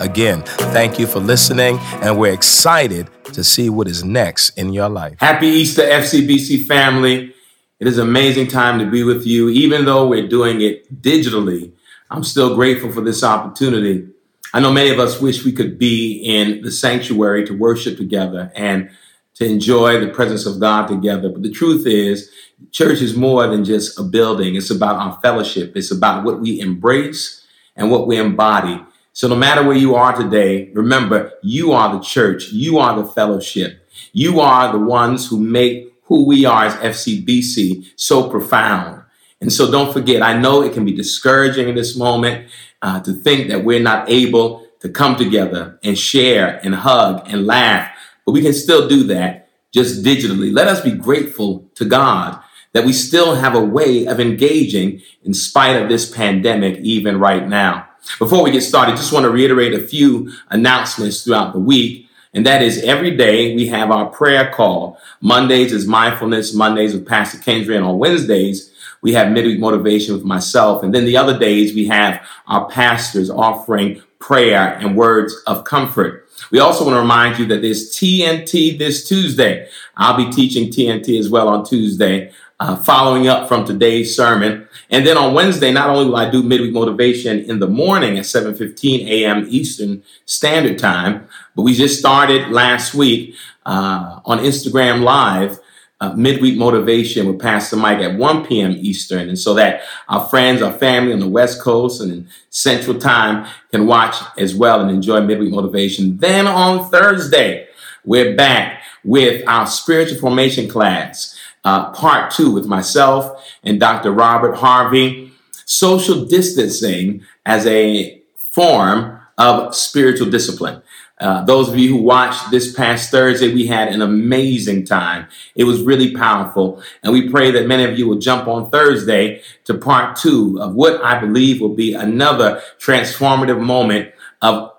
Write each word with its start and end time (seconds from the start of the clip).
Again, 0.00 0.40
thank 0.72 0.98
you 0.98 1.06
for 1.06 1.20
listening, 1.20 1.76
and 2.00 2.18
we're 2.18 2.32
excited 2.32 3.10
to 3.34 3.44
see 3.44 3.68
what 3.68 3.86
is 3.86 4.02
next 4.02 4.48
in 4.56 4.72
your 4.72 4.88
life. 4.88 5.16
Happy 5.20 5.46
Easter, 5.46 5.82
FCBC 5.82 6.64
family. 6.64 7.34
It 7.78 7.86
is 7.86 7.98
an 7.98 8.08
amazing 8.08 8.46
time 8.46 8.78
to 8.78 8.90
be 8.90 9.02
with 9.02 9.26
you. 9.26 9.50
Even 9.50 9.84
though 9.84 10.06
we're 10.08 10.26
doing 10.26 10.62
it 10.62 11.02
digitally, 11.02 11.72
I'm 12.10 12.24
still 12.24 12.54
grateful 12.54 12.90
for 12.90 13.02
this 13.02 13.22
opportunity. 13.22 14.08
I 14.54 14.60
know 14.60 14.72
many 14.72 14.88
of 14.88 14.98
us 14.98 15.20
wish 15.20 15.44
we 15.44 15.52
could 15.52 15.78
be 15.78 16.14
in 16.14 16.62
the 16.62 16.72
sanctuary 16.72 17.44
to 17.46 17.52
worship 17.52 17.98
together 17.98 18.50
and 18.56 18.88
to 19.34 19.44
enjoy 19.44 20.00
the 20.00 20.08
presence 20.08 20.46
of 20.46 20.60
God 20.60 20.86
together. 20.86 21.28
But 21.28 21.42
the 21.42 21.52
truth 21.52 21.86
is, 21.86 22.30
church 22.70 23.02
is 23.02 23.14
more 23.14 23.46
than 23.48 23.66
just 23.66 24.00
a 24.00 24.02
building. 24.02 24.54
It's 24.54 24.70
about 24.70 24.96
our 24.96 25.20
fellowship. 25.20 25.76
It's 25.76 25.90
about 25.90 26.24
what 26.24 26.40
we 26.40 26.58
embrace 26.58 27.46
and 27.76 27.90
what 27.90 28.06
we 28.06 28.16
embody. 28.16 28.80
So 29.12 29.28
no 29.28 29.36
matter 29.36 29.62
where 29.62 29.76
you 29.76 29.94
are 29.96 30.16
today, 30.16 30.70
remember, 30.72 31.32
you 31.42 31.72
are 31.72 31.92
the 31.92 32.00
church. 32.00 32.50
You 32.52 32.78
are 32.78 33.00
the 33.00 33.08
fellowship. 33.08 33.86
You 34.12 34.40
are 34.40 34.72
the 34.72 34.78
ones 34.78 35.28
who 35.28 35.38
make 35.38 35.94
who 36.04 36.26
we 36.26 36.44
are 36.44 36.64
as 36.64 36.74
FCBC 36.74 37.92
so 37.96 38.28
profound. 38.28 39.02
And 39.40 39.52
so 39.52 39.70
don't 39.70 39.92
forget, 39.92 40.22
I 40.22 40.38
know 40.38 40.62
it 40.62 40.72
can 40.72 40.84
be 40.84 40.92
discouraging 40.92 41.68
in 41.68 41.74
this 41.74 41.96
moment 41.96 42.48
uh, 42.82 43.00
to 43.00 43.12
think 43.12 43.48
that 43.48 43.64
we're 43.64 43.80
not 43.80 44.10
able 44.10 44.66
to 44.80 44.88
come 44.88 45.16
together 45.16 45.78
and 45.82 45.96
share 45.96 46.60
and 46.64 46.74
hug 46.74 47.22
and 47.26 47.46
laugh, 47.46 47.90
but 48.24 48.32
we 48.32 48.42
can 48.42 48.52
still 48.52 48.88
do 48.88 49.04
that 49.04 49.48
just 49.72 50.04
digitally. 50.04 50.52
Let 50.52 50.68
us 50.68 50.80
be 50.80 50.92
grateful 50.92 51.70
to 51.76 51.84
God 51.84 52.42
that 52.72 52.84
we 52.84 52.92
still 52.92 53.34
have 53.34 53.54
a 53.54 53.64
way 53.64 54.06
of 54.06 54.20
engaging 54.20 55.00
in 55.22 55.34
spite 55.34 55.76
of 55.76 55.88
this 55.88 56.10
pandemic, 56.10 56.78
even 56.78 57.18
right 57.18 57.46
now. 57.46 57.88
Before 58.18 58.42
we 58.42 58.50
get 58.50 58.62
started, 58.62 58.96
just 58.96 59.12
want 59.12 59.24
to 59.24 59.30
reiterate 59.30 59.74
a 59.74 59.86
few 59.86 60.32
announcements 60.50 61.22
throughout 61.22 61.52
the 61.52 61.58
week. 61.58 62.08
And 62.32 62.46
that 62.46 62.62
is 62.62 62.82
every 62.82 63.16
day 63.16 63.56
we 63.56 63.66
have 63.68 63.90
our 63.90 64.06
prayer 64.06 64.52
call. 64.52 64.98
Mondays 65.20 65.72
is 65.72 65.86
mindfulness. 65.86 66.54
Mondays 66.54 66.94
with 66.94 67.06
Pastor 67.06 67.38
Kendra. 67.38 67.76
And 67.76 67.84
on 67.84 67.98
Wednesdays, 67.98 68.72
we 69.02 69.12
have 69.14 69.32
midweek 69.32 69.58
motivation 69.58 70.14
with 70.14 70.24
myself. 70.24 70.82
And 70.82 70.94
then 70.94 71.04
the 71.04 71.16
other 71.16 71.38
days 71.38 71.74
we 71.74 71.86
have 71.86 72.24
our 72.46 72.68
pastors 72.68 73.30
offering 73.30 74.02
prayer 74.18 74.78
and 74.78 74.96
words 74.96 75.34
of 75.46 75.64
comfort. 75.64 76.28
We 76.50 76.58
also 76.58 76.84
want 76.84 76.94
to 76.94 77.00
remind 77.00 77.38
you 77.38 77.46
that 77.46 77.62
there's 77.62 77.90
TNT 77.92 78.78
this 78.78 79.08
Tuesday. 79.08 79.68
I'll 79.96 80.16
be 80.16 80.30
teaching 80.30 80.70
TNT 80.70 81.18
as 81.18 81.28
well 81.28 81.48
on 81.48 81.64
Tuesday 81.64 82.32
uh, 82.60 82.76
following 82.76 83.26
up 83.26 83.48
from 83.48 83.64
today's 83.64 84.14
sermon. 84.14 84.68
And 84.90 85.06
then 85.06 85.16
on 85.16 85.34
Wednesday, 85.34 85.72
not 85.72 85.88
only 85.88 86.04
will 86.04 86.16
I 86.16 86.30
do 86.30 86.42
midweek 86.42 86.74
motivation 86.74 87.40
in 87.40 87.58
the 87.58 87.66
morning 87.66 88.18
at 88.18 88.26
7:15 88.26 89.06
a.m. 89.08 89.46
Eastern 89.48 90.02
Standard 90.26 90.78
Time, 90.78 91.26
but 91.56 91.62
we 91.62 91.74
just 91.74 91.98
started 91.98 92.50
last 92.50 92.94
week 92.94 93.34
uh, 93.66 94.20
on 94.24 94.38
Instagram 94.38 95.02
Live. 95.02 95.58
Uh, 96.02 96.14
midweek 96.14 96.56
motivation 96.56 97.26
with 97.26 97.38
Pastor 97.38 97.76
Mike 97.76 97.98
at 97.98 98.16
1 98.16 98.46
p.m. 98.46 98.70
Eastern. 98.78 99.28
And 99.28 99.38
so 99.38 99.52
that 99.52 99.82
our 100.08 100.26
friends, 100.28 100.62
our 100.62 100.72
family 100.72 101.12
on 101.12 101.18
the 101.18 101.28
West 101.28 101.60
Coast 101.60 102.00
and 102.00 102.10
in 102.10 102.28
Central 102.48 102.98
Time 102.98 103.46
can 103.70 103.86
watch 103.86 104.16
as 104.38 104.54
well 104.54 104.80
and 104.80 104.90
enjoy 104.90 105.20
midweek 105.20 105.52
motivation. 105.52 106.16
Then 106.16 106.46
on 106.46 106.90
Thursday, 106.90 107.68
we're 108.02 108.34
back 108.34 108.82
with 109.04 109.46
our 109.46 109.66
spiritual 109.66 110.18
formation 110.18 110.70
class 110.70 111.38
uh, 111.64 111.90
part 111.92 112.32
two 112.32 112.50
with 112.50 112.66
myself 112.66 113.44
and 113.62 113.80
Dr. 113.80 114.12
Robert 114.12 114.56
Harvey. 114.56 115.32
Social 115.66 116.24
distancing 116.24 117.22
as 117.46 117.64
a 117.66 118.20
form 118.34 119.20
of 119.38 119.74
spiritual 119.74 120.28
discipline. 120.28 120.82
Uh, 121.20 121.44
those 121.44 121.68
of 121.68 121.78
you 121.78 121.90
who 121.90 122.02
watched 122.02 122.50
this 122.50 122.74
past 122.74 123.10
Thursday, 123.10 123.52
we 123.52 123.66
had 123.66 123.88
an 123.88 124.00
amazing 124.00 124.86
time. 124.86 125.28
It 125.54 125.64
was 125.64 125.82
really 125.82 126.14
powerful. 126.14 126.82
And 127.02 127.12
we 127.12 127.28
pray 127.28 127.50
that 127.50 127.66
many 127.66 127.84
of 127.84 127.98
you 127.98 128.08
will 128.08 128.18
jump 128.18 128.48
on 128.48 128.70
Thursday 128.70 129.42
to 129.64 129.74
part 129.74 130.16
two 130.16 130.58
of 130.60 130.74
what 130.74 131.02
I 131.04 131.20
believe 131.20 131.60
will 131.60 131.74
be 131.74 131.92
another 131.92 132.62
transformative 132.78 133.60
moment 133.60 134.12
of 134.40 134.69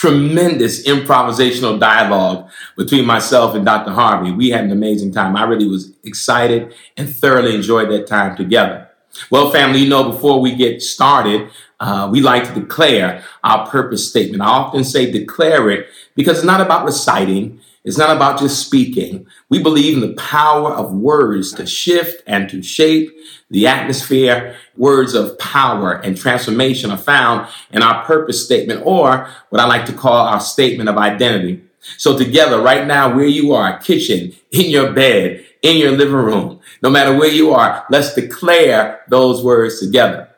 tremendous 0.00 0.82
improvisational 0.84 1.78
dialogue 1.78 2.48
between 2.74 3.04
myself 3.04 3.54
and 3.54 3.66
Dr. 3.66 3.90
Harvey. 3.90 4.32
We 4.32 4.48
had 4.48 4.64
an 4.64 4.72
amazing 4.72 5.12
time. 5.12 5.36
I 5.36 5.44
really 5.44 5.68
was 5.68 5.92
excited 6.04 6.74
and 6.96 7.14
thoroughly 7.14 7.54
enjoyed 7.54 7.90
that 7.90 8.06
time 8.06 8.34
together. 8.34 8.88
Well, 9.30 9.50
family, 9.50 9.80
you 9.80 9.90
know, 9.90 10.10
before 10.10 10.40
we 10.40 10.54
get 10.54 10.80
started, 10.80 11.50
uh, 11.80 12.08
we 12.10 12.22
like 12.22 12.44
to 12.44 12.58
declare 12.58 13.22
our 13.44 13.68
purpose 13.68 14.08
statement. 14.08 14.42
I 14.42 14.46
often 14.46 14.84
say 14.84 15.10
declare 15.10 15.68
it 15.68 15.88
because 16.14 16.38
it's 16.38 16.46
not 16.46 16.62
about 16.62 16.86
reciting. 16.86 17.60
It's 17.82 17.96
not 17.96 18.14
about 18.14 18.38
just 18.38 18.64
speaking. 18.66 19.26
We 19.48 19.62
believe 19.62 19.94
in 19.94 20.00
the 20.00 20.14
power 20.14 20.70
of 20.72 20.92
words 20.92 21.52
to 21.54 21.66
shift 21.66 22.22
and 22.26 22.48
to 22.50 22.62
shape 22.62 23.16
the 23.48 23.66
atmosphere. 23.66 24.56
Words 24.76 25.14
of 25.14 25.38
power 25.38 25.94
and 25.94 26.16
transformation 26.16 26.90
are 26.90 26.98
found 26.98 27.48
in 27.72 27.82
our 27.82 28.04
purpose 28.04 28.44
statement 28.44 28.82
or 28.84 29.30
what 29.48 29.60
I 29.60 29.66
like 29.66 29.86
to 29.86 29.94
call 29.94 30.26
our 30.26 30.40
statement 30.40 30.90
of 30.90 30.98
identity. 30.98 31.62
So 31.96 32.18
together 32.18 32.60
right 32.60 32.86
now, 32.86 33.14
where 33.14 33.24
you 33.24 33.54
are, 33.54 33.78
kitchen, 33.78 34.34
in 34.50 34.68
your 34.68 34.92
bed, 34.92 35.46
in 35.62 35.78
your 35.78 35.92
living 35.92 36.14
room, 36.14 36.60
no 36.82 36.90
matter 36.90 37.16
where 37.16 37.32
you 37.32 37.52
are, 37.52 37.86
let's 37.90 38.14
declare 38.14 39.00
those 39.08 39.42
words 39.42 39.80
together. 39.80 40.29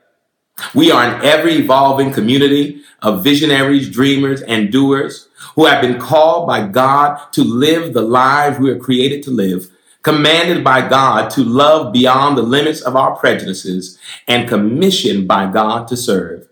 We 0.74 0.90
are 0.90 1.02
an 1.02 1.24
ever 1.24 1.48
evolving 1.48 2.12
community 2.12 2.82
of 3.00 3.24
visionaries, 3.24 3.90
dreamers, 3.90 4.42
and 4.42 4.70
doers 4.70 5.28
who 5.54 5.66
have 5.66 5.82
been 5.82 5.98
called 6.00 6.46
by 6.46 6.66
God 6.66 7.20
to 7.32 7.42
live 7.42 7.92
the 7.92 8.02
lives 8.02 8.58
we 8.58 8.70
are 8.70 8.78
created 8.78 9.22
to 9.24 9.30
live, 9.30 9.70
commanded 10.02 10.64
by 10.64 10.88
God 10.88 11.30
to 11.30 11.42
love 11.42 11.92
beyond 11.92 12.38
the 12.38 12.42
limits 12.42 12.80
of 12.80 12.96
our 12.96 13.16
prejudices, 13.16 13.98
and 14.26 14.48
commissioned 14.48 15.28
by 15.28 15.50
God 15.50 15.88
to 15.88 15.96
serve. 15.96 16.48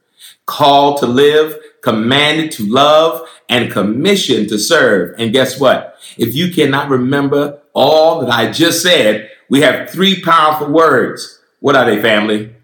Called 0.47 0.98
to 0.98 1.06
live, 1.06 1.56
commanded 1.82 2.53
to 2.53 2.66
love, 2.66 3.27
and 3.48 3.72
commissioned 3.72 4.48
to 4.48 4.59
serve. 4.59 5.15
And 5.19 5.32
guess 5.32 5.59
what? 5.59 5.97
If 6.19 6.34
you 6.34 6.53
cannot 6.53 6.88
remember 6.88 7.62
all 7.72 8.21
that 8.21 8.31
I 8.31 8.50
just 8.50 8.82
said, 8.82 9.31
we 9.48 9.60
have 9.62 9.91
three 9.91 10.21
powerful 10.22 10.69
words. 10.69 11.41
What 11.60 11.77
are 11.77 11.84
they, 11.84 12.00
family? 12.00 12.54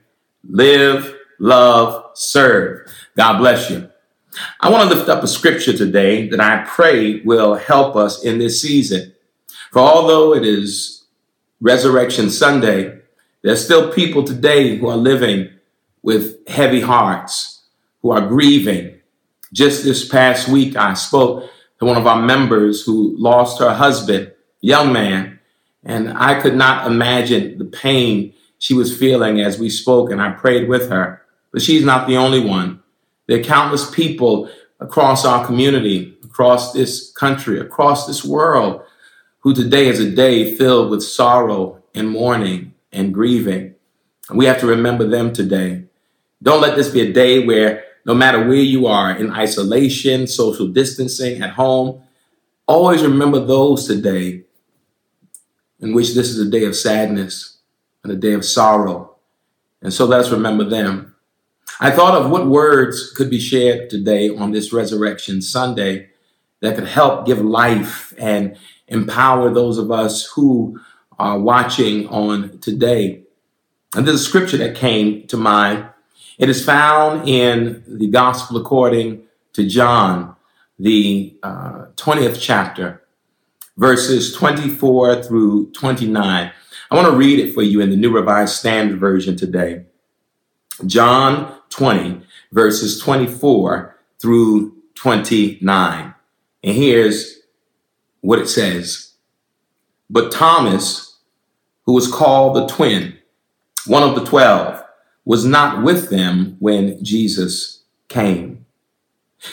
Live, 0.49 1.16
love, 1.39 2.11
serve. 2.15 2.89
God 3.17 3.39
bless 3.39 3.71
you. 3.71 3.91
I 4.61 4.71
want 4.71 4.91
to 4.91 4.95
lift 4.95 5.09
up 5.09 5.23
a 5.23 5.29
scripture 5.29 5.77
today 5.77 6.29
that 6.29 6.41
I 6.41 6.65
pray 6.67 7.21
will 7.21 7.55
help 7.55 7.97
us 7.97 8.25
in 8.25 8.39
this 8.39 8.61
season. 8.61 9.15
For 9.73 9.81
although 9.81 10.35
it 10.35 10.45
is 10.45 11.05
Resurrection 11.61 12.31
Sunday, 12.31 13.01
there's 13.43 13.65
still 13.65 13.93
people 13.93 14.25
today 14.25 14.77
who 14.77 14.89
are 14.89 14.97
living 14.97 15.51
with 16.03 16.47
heavy 16.49 16.81
hearts, 16.81 17.63
who 18.03 18.11
are 18.11 18.27
grieving. 18.27 19.01
Just 19.53 19.85
this 19.85 20.07
past 20.07 20.49
week, 20.49 20.77
I 20.77 20.95
spoke 20.95 21.51
to 21.79 21.85
one 21.85 21.97
of 21.97 22.07
our 22.07 22.21
members 22.21 22.85
who 22.85 23.17
lost 23.19 23.59
her 23.61 23.73
husband, 23.73 24.33
young 24.61 24.93
man, 24.93 25.39
and 25.85 26.13
I 26.17 26.41
could 26.41 26.57
not 26.57 26.87
imagine 26.87 27.59
the 27.59 27.65
pain 27.65 28.35
she 28.59 28.75
was 28.75 28.97
feeling 28.97 29.41
as 29.41 29.59
we 29.59 29.71
spoke, 29.71 30.11
and 30.11 30.21
I 30.21 30.31
prayed 30.31 30.69
with 30.69 30.91
her. 30.91 31.23
But 31.53 31.63
she's 31.63 31.85
not 31.85 32.07
the 32.07 32.17
only 32.17 32.41
one. 32.41 32.83
There 33.27 33.41
are 33.41 33.45
countless 33.45 33.91
people 33.91 34.51
across 34.81 35.25
our 35.25 35.45
community, 35.45 36.17
across 36.25 36.73
this 36.73 37.11
country, 37.13 37.61
across 37.61 38.07
this 38.07 38.25
world, 38.25 38.83
who 39.41 39.55
today 39.55 39.87
is 39.89 40.01
a 40.01 40.11
day 40.11 40.55
filled 40.55 40.91
with 40.91 41.03
sorrow 41.03 41.83
and 41.95 42.11
mourning 42.11 42.75
and 42.93 43.15
grieving. 43.15 43.75
And 44.29 44.39
we 44.39 44.45
have 44.47 44.61
to 44.61 44.67
remember 44.67 45.07
them 45.07 45.33
today. 45.33 45.85
Don't 46.43 46.61
let 46.61 46.77
this 46.77 46.91
be 46.91 47.01
a 47.01 47.13
day 47.13 47.45
where 47.45 47.85
no 48.05 48.15
matter 48.15 48.47
where 48.47 48.57
you 48.57 48.87
are 48.87 49.17
in 49.17 49.33
isolation, 49.33 50.29
social 50.29 50.69
distancing, 50.69 51.43
at 51.43 51.51
home, 51.51 52.03
always 52.67 53.03
remember 53.03 53.41
those 53.41 53.87
today 53.87 54.45
in 55.81 55.93
which 55.93 56.15
this 56.15 56.29
is 56.29 56.39
a 56.39 56.49
day 56.49 56.65
of 56.65 56.77
sadness 56.77 57.59
and 58.05 58.13
a 58.13 58.17
day 58.17 58.33
of 58.33 58.45
sorrow. 58.45 59.17
And 59.83 59.93
so 59.93 60.05
let's 60.05 60.31
remember 60.31 60.63
them. 60.63 61.16
I 61.79 61.91
thought 61.91 62.15
of 62.15 62.31
what 62.31 62.47
words 62.47 63.13
could 63.13 63.29
be 63.29 63.39
shared 63.39 63.91
today 63.91 64.31
on 64.31 64.51
this 64.51 64.73
Resurrection 64.73 65.43
Sunday 65.43 66.09
that 66.61 66.75
could 66.75 66.87
help 66.87 67.27
give 67.27 67.41
life 67.41 68.15
and 68.17 68.57
empower 68.89 69.53
those 69.53 69.77
of 69.77 69.91
us 69.91 70.25
who 70.35 70.81
are 71.19 71.39
watching 71.39 72.09
on 72.09 72.59
today. 72.61 73.25
And 73.95 74.07
there's 74.07 74.23
a 74.23 74.25
scripture 74.25 74.57
that 74.57 74.75
came 74.75 75.27
to 75.27 75.37
mind. 75.37 75.87
It 76.39 76.49
is 76.49 76.65
found 76.65 77.29
in 77.29 77.85
the 77.87 78.09
Gospel 78.09 78.57
according 78.57 79.25
to 79.53 79.67
John, 79.67 80.35
the 80.79 81.37
uh, 81.43 81.87
20th 81.97 82.39
chapter, 82.41 83.03
verses 83.77 84.35
24 84.35 85.23
through 85.23 85.73
29. 85.73 86.53
I 86.91 86.95
want 86.95 87.09
to 87.09 87.17
read 87.17 87.39
it 87.39 87.53
for 87.53 87.63
you 87.63 87.83
in 87.83 87.91
the 87.91 87.97
New 87.97 88.15
Revised 88.15 88.55
Standard 88.55 88.99
Version 88.99 89.37
today. 89.37 89.85
John 90.85 91.55
20, 91.71 92.23
verses 92.53 93.01
24 93.01 93.97
through 94.21 94.77
29. 94.95 96.15
And 96.65 96.77
here's 96.77 97.41
what 98.21 98.39
it 98.39 98.49
says. 98.49 99.15
But 100.11 100.33
Thomas, 100.33 101.19
who 101.85 101.95
was 101.95 102.13
called 102.13 102.57
the 102.57 102.67
twin, 102.67 103.19
one 103.87 104.03
of 104.03 104.17
the 104.17 104.25
twelve, 104.25 104.83
was 105.25 105.45
not 105.45 105.83
with 105.83 106.11
them 106.11 106.57
when 106.59 107.03
Jesus 107.05 107.85
came. 108.09 108.67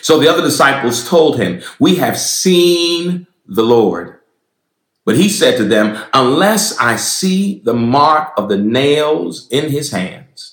So 0.01 0.19
the 0.19 0.27
other 0.27 0.41
disciples 0.41 1.07
told 1.07 1.39
him, 1.39 1.61
We 1.79 1.95
have 1.95 2.17
seen 2.17 3.27
the 3.45 3.63
Lord. 3.63 4.19
But 5.05 5.17
he 5.17 5.29
said 5.29 5.57
to 5.57 5.65
them, 5.65 6.01
Unless 6.13 6.77
I 6.77 6.95
see 6.95 7.61
the 7.63 7.73
mark 7.73 8.31
of 8.37 8.49
the 8.49 8.57
nails 8.57 9.47
in 9.49 9.69
his 9.69 9.91
hands, 9.91 10.52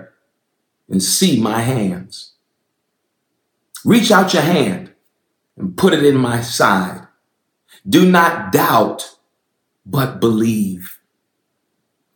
and 0.91 1.01
see 1.01 1.41
my 1.41 1.61
hands. 1.61 2.33
Reach 3.85 4.11
out 4.11 4.33
your 4.33 4.43
hand 4.43 4.93
and 5.57 5.75
put 5.75 5.93
it 5.93 6.03
in 6.03 6.17
my 6.17 6.41
side. 6.41 7.07
Do 7.87 8.09
not 8.09 8.51
doubt, 8.51 9.15
but 9.85 10.19
believe. 10.19 10.99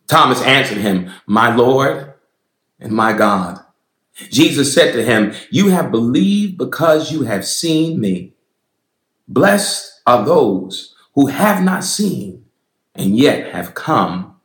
Thomas 0.06 0.40
answered 0.42 0.78
him, 0.78 1.10
My 1.26 1.54
Lord 1.54 2.14
and 2.78 2.92
my 2.92 3.12
God. 3.12 3.60
Jesus 4.30 4.72
said 4.72 4.92
to 4.92 5.04
him, 5.04 5.34
You 5.50 5.70
have 5.70 5.90
believed 5.90 6.56
because 6.58 7.10
you 7.10 7.22
have 7.22 7.46
seen 7.46 8.00
me. 8.00 8.34
Blessed 9.26 10.00
are 10.06 10.24
those 10.24 10.94
who 11.14 11.26
have 11.26 11.62
not 11.62 11.82
seen 11.82 12.44
and 12.94 13.16
yet 13.16 13.52
have 13.52 13.74
come 13.74 14.36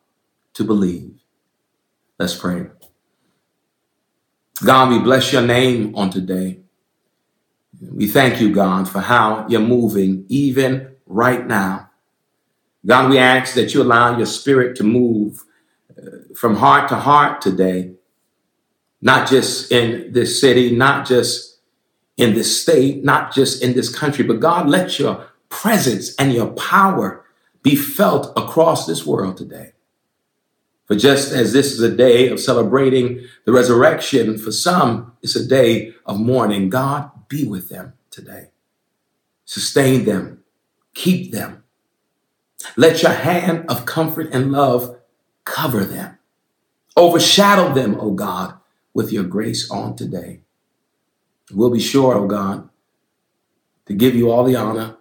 to 0.54 0.64
believe. 0.64 1.20
Let's 2.18 2.36
pray. 2.36 2.68
God, 4.64 4.92
we 4.92 5.00
bless 5.00 5.34
your 5.34 5.42
name 5.42 5.96
on 5.96 6.12
today. 6.12 6.60
We 7.82 8.08
thank 8.08 8.40
you, 8.40 8.54
God, 8.54 8.88
for 8.88 9.00
how 9.00 9.48
you're 9.50 9.60
moving 9.60 10.26
even 10.30 10.96
right 11.08 11.46
now. 11.46 11.90
God, 12.86 13.10
we 13.10 13.18
ask 13.18 13.56
that 13.56 13.74
you 13.74 13.82
allow 13.82 14.18
your 14.18 14.28
spirit 14.28 14.76
to 14.78 14.84
move 14.84 15.44
uh, 15.98 16.34
from 16.36 16.58
heart 16.58 16.90
to 16.90 16.96
heart 16.96 17.42
today, 17.42 17.94
not 19.02 19.28
just 19.28 19.72
in 19.72 20.12
this 20.14 20.40
city, 20.40 20.76
not 20.76 21.08
just 21.08 21.60
in 22.18 22.36
this 22.36 22.62
state, 22.62 23.04
not 23.04 23.34
just 23.34 23.64
in 23.64 23.74
this 23.74 23.94
country, 23.94 24.24
but 24.24 24.40
God, 24.40 24.70
let 24.70 25.00
your 25.00 25.28
presence 25.50 26.16
and 26.16 26.34
your 26.34 26.52
power 26.52 27.26
be 27.64 27.76
felt 27.76 28.32
across 28.38 28.86
this 28.86 29.06
world 29.06 29.38
today. 29.38 29.74
For 30.92 30.98
just 30.98 31.32
as 31.32 31.54
this 31.54 31.72
is 31.72 31.80
a 31.80 31.96
day 31.96 32.28
of 32.28 32.38
celebrating 32.38 33.26
the 33.46 33.54
resurrection, 33.54 34.38
for 34.38 34.52
some 34.52 35.14
it's 35.22 35.38
a 35.38 35.48
day 35.48 35.94
of 36.06 36.20
mourning. 36.20 36.68
God, 36.68 37.10
be 37.30 37.46
with 37.46 37.70
them 37.70 37.94
today. 38.10 38.50
Sustain 39.46 40.04
them, 40.04 40.44
keep 40.94 41.32
them. 41.32 41.64
Let 42.76 43.04
your 43.04 43.14
hand 43.14 43.70
of 43.70 43.86
comfort 43.86 44.34
and 44.34 44.52
love 44.52 44.98
cover 45.46 45.86
them. 45.86 46.18
Overshadow 46.98 47.74
them, 47.74 47.98
O 47.98 48.12
God, 48.12 48.56
with 48.94 49.14
your 49.14 49.24
grace 49.24 49.72
on 49.72 49.96
today. 49.96 50.42
We'll 51.54 51.70
be 51.70 51.80
sure, 51.80 52.16
O 52.16 52.28
God, 52.28 52.68
to 53.86 53.94
give 53.94 54.14
you 54.14 54.30
all 54.30 54.44
the 54.44 54.58
honor, 54.58 54.98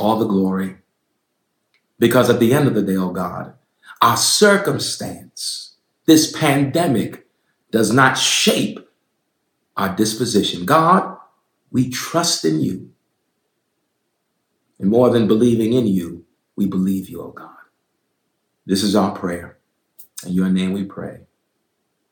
all 0.00 0.18
the 0.18 0.26
glory, 0.26 0.78
because 2.00 2.28
at 2.28 2.40
the 2.40 2.52
end 2.52 2.66
of 2.66 2.74
the 2.74 2.82
day, 2.82 2.96
oh 2.96 3.12
God, 3.12 3.54
our 4.04 4.18
circumstance, 4.18 5.76
this 6.04 6.30
pandemic, 6.30 7.26
does 7.70 7.90
not 7.90 8.18
shape 8.18 8.78
our 9.78 9.96
disposition. 9.96 10.66
God, 10.66 11.16
we 11.70 11.88
trust 11.88 12.44
in 12.44 12.60
you. 12.60 12.90
And 14.78 14.90
more 14.90 15.08
than 15.08 15.26
believing 15.26 15.72
in 15.72 15.86
you, 15.86 16.26
we 16.54 16.66
believe 16.66 17.08
you, 17.08 17.22
oh 17.22 17.30
God. 17.30 17.56
This 18.66 18.82
is 18.82 18.94
our 18.94 19.16
prayer. 19.16 19.56
In 20.26 20.34
your 20.34 20.50
name 20.50 20.74
we 20.74 20.84
pray. 20.84 21.20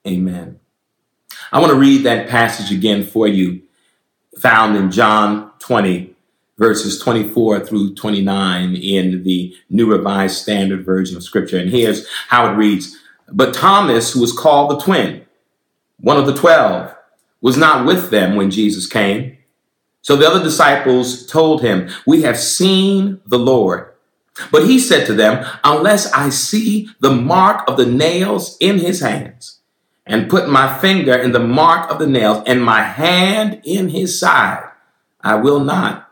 Amen. 0.07 0.61
I 1.53 1.61
want 1.61 1.73
to 1.73 1.79
read 1.79 2.07
that 2.07 2.27
passage 2.27 2.75
again 2.75 3.05
for 3.05 3.29
you, 3.29 3.65
found 4.39 4.77
in 4.77 4.91
John 4.91 5.53
20, 5.59 6.12
verses 6.59 6.99
24 7.01 7.61
through 7.61 7.95
29 7.95 8.75
in 8.77 9.23
the 9.25 9.55
New 9.71 9.91
Revised 9.91 10.37
Standard 10.37 10.85
Version 10.85 11.17
of 11.17 11.23
Scripture. 11.23 11.59
And 11.59 11.71
here's 11.71 12.07
how 12.29 12.51
it 12.51 12.57
reads 12.57 12.99
But 13.31 13.55
Thomas, 13.55 14.13
who 14.13 14.21
was 14.21 14.33
called 14.33 14.71
the 14.71 14.85
twin, 14.85 15.25
one 15.99 16.17
of 16.17 16.27
the 16.27 16.35
twelve, 16.35 16.95
was 17.41 17.57
not 17.57 17.87
with 17.87 18.11
them 18.11 18.37
when 18.37 18.51
Jesus 18.51 18.87
came. 18.87 19.39
So 20.03 20.17
the 20.17 20.27
other 20.27 20.43
disciples 20.43 21.27
told 21.27 21.63
him, 21.63 21.89
We 22.07 22.23
have 22.23 22.39
seen 22.39 23.21
the 23.27 23.39
Lord. 23.39 23.89
But 24.51 24.67
he 24.67 24.79
said 24.79 25.07
to 25.07 25.15
them, 25.15 25.47
Unless 25.63 26.13
I 26.13 26.31
see 26.31 26.89
the 27.01 27.15
mark 27.15 27.69
of 27.69 27.77
the 27.77 27.87
nails 27.87 28.57
in 28.61 28.79
his 28.79 29.01
hands, 29.01 29.61
and 30.05 30.29
put 30.29 30.49
my 30.49 30.79
finger 30.79 31.15
in 31.15 31.31
the 31.31 31.39
mark 31.39 31.91
of 31.91 31.99
the 31.99 32.07
nails, 32.07 32.43
and 32.47 32.65
my 32.65 32.83
hand 32.83 33.61
in 33.65 33.89
his 33.89 34.19
side, 34.19 34.69
I 35.21 35.37
will 35.37 35.61
not 35.61 36.12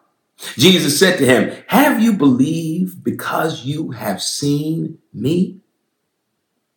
Jesus 0.57 0.97
said 0.97 1.17
to 1.17 1.25
him, 1.25 1.63
Have 1.67 2.01
you 2.01 2.13
believed 2.13 3.03
because 3.03 3.65
you 3.65 3.91
have 3.91 4.21
seen 4.21 4.97
me? 5.13 5.59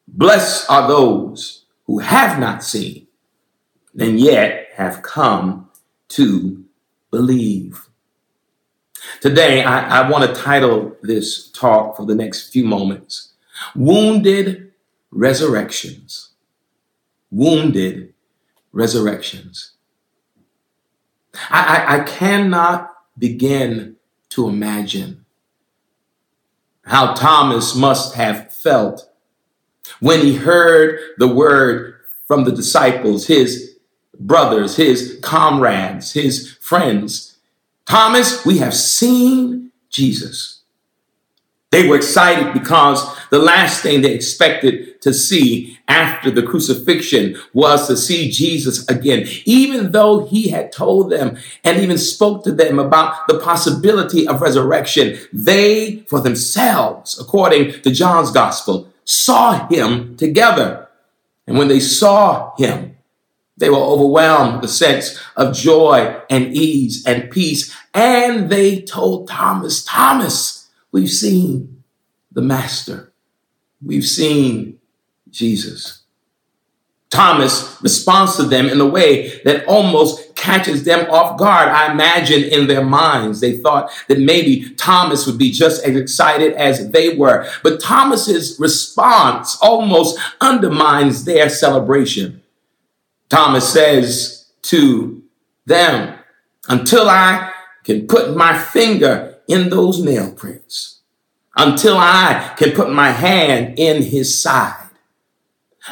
Blessed 0.07 0.71
are 0.71 0.87
those 0.87 1.65
who 1.87 1.99
have 1.99 2.39
not 2.39 2.63
seen 2.63 3.07
and 3.99 4.21
yet 4.21 4.69
have 4.75 5.03
come 5.03 5.71
to 6.09 6.65
believe. 7.11 7.89
Today, 9.21 9.63
I, 9.63 10.03
I 10.03 10.11
want 10.11 10.25
to 10.25 10.41
title 10.41 10.97
this 11.03 11.51
talk 11.51 11.97
for 11.97 12.07
the 12.07 12.15
next 12.15 12.53
few 12.53 12.65
moments 12.65 13.33
Wounded 13.75 14.73
Resurrections. 15.11 16.31
Wounded 17.31 18.15
Resurrections. 18.73 19.73
I, 21.51 21.87
I, 21.89 21.97
I 21.97 22.05
cannot 22.05 22.94
begin 23.19 23.97
to 24.31 24.49
imagine 24.49 25.25
how 26.85 27.15
Thomas 27.15 27.75
must 27.75 28.15
have 28.15 28.53
felt 28.53 29.09
when 30.01 30.21
he 30.21 30.37
heard 30.37 30.99
the 31.19 31.29
word 31.29 31.95
from 32.27 32.45
the 32.45 32.53
disciples, 32.53 33.27
his 33.27 33.77
brothers, 34.19 34.77
his 34.77 35.19
comrades, 35.23 36.13
his 36.13 36.53
friends. 36.61 37.37
Thomas, 37.87 38.45
we 38.45 38.59
have 38.59 38.75
seen 38.75 39.73
Jesus. 39.91 40.63
They 41.71 41.89
were 41.89 41.97
excited 41.97 42.53
because 42.53 43.05
the 43.31 43.39
last 43.39 43.83
thing 43.83 44.03
they 44.03 44.15
expected 44.15 44.94
to 45.05 45.15
see 45.15 45.79
after 45.87 46.31
the 46.31 46.43
crucifixion 46.43 47.37
was 47.53 47.87
to 47.87 47.97
see 47.97 48.31
Jesus 48.31 48.87
again, 48.89 49.27
even 49.45 49.93
though 49.93 50.27
he 50.27 50.49
had 50.49 50.73
told 50.73 51.11
them 51.11 51.37
and 51.63 51.81
even 51.81 51.99
spoke 51.99 52.43
to 52.45 52.53
them 52.53 52.79
about 52.79 53.29
the 53.29 53.39
possibility 53.39 54.27
of 54.27 54.43
resurrection. 54.43 55.19
They, 55.33 56.05
for 56.09 56.21
themselves, 56.21 57.19
according 57.21 57.83
to 57.83 57.91
John's 57.91 58.31
gospel, 58.31 58.89
saw 59.05 59.69
him 59.69 60.17
together. 60.17 60.89
And 61.47 61.59
when 61.59 61.69
they 61.69 61.81
saw 61.81 62.57
him, 62.57 62.97
they 63.57 63.71
were 63.71 63.77
overwhelmed 63.77 64.57
with 64.57 64.71
a 64.71 64.73
sense 64.73 65.21
of 65.37 65.55
joy 65.55 66.21
and 66.29 66.57
ease 66.57 67.07
and 67.07 67.31
peace. 67.31 67.75
And 67.93 68.51
they 68.51 68.81
told 68.81 69.29
Thomas, 69.29 69.85
Thomas, 69.85 70.69
We've 70.91 71.11
seen 71.11 71.83
the 72.31 72.41
Master. 72.41 73.13
We've 73.85 74.07
seen 74.07 74.79
Jesus. 75.35 76.03
Thomas 77.11 77.81
responds 77.81 78.37
to 78.37 78.43
them 78.43 78.67
in 78.67 78.81
a 78.81 78.87
way 78.87 79.41
that 79.45 79.65
almost 79.67 80.35
catches 80.35 80.85
them 80.85 81.09
off 81.11 81.39
guard. 81.39 81.69
I 81.69 81.93
imagine 81.93 82.43
in 82.43 82.67
their 82.67 82.85
minds, 82.85 83.41
they 83.41 83.57
thought 83.57 83.91
that 84.09 84.19
maybe 84.19 84.71
Thomas 84.71 85.27
would 85.27 85.39
be 85.39 85.53
just 85.53 85.85
as 85.85 85.97
excited 85.97 86.55
as 86.55 86.91
they 86.91 87.17
were. 87.17 87.47
But 87.63 87.81
Thomas's 87.81 88.59
response 88.59 89.57
almost 89.63 90.19
undermines 90.41 91.25
their 91.25 91.49
celebration. 91.49 92.43
Thomas 93.29 93.73
says 93.73 94.51
to 94.63 95.23
them, 95.67 96.19
until 96.69 97.09
I 97.09 97.53
can 97.85 98.07
put 98.07 98.37
my 98.37 98.59
finger 98.59 99.39
in 99.47 99.69
those 99.69 100.03
nail 100.03 100.33
prints 100.33 100.95
until 101.57 101.97
I 101.97 102.55
can 102.57 102.73
put 102.73 102.91
my 102.91 103.11
hand 103.11 103.79
in 103.79 104.03
his 104.03 104.41
side. 104.43 104.84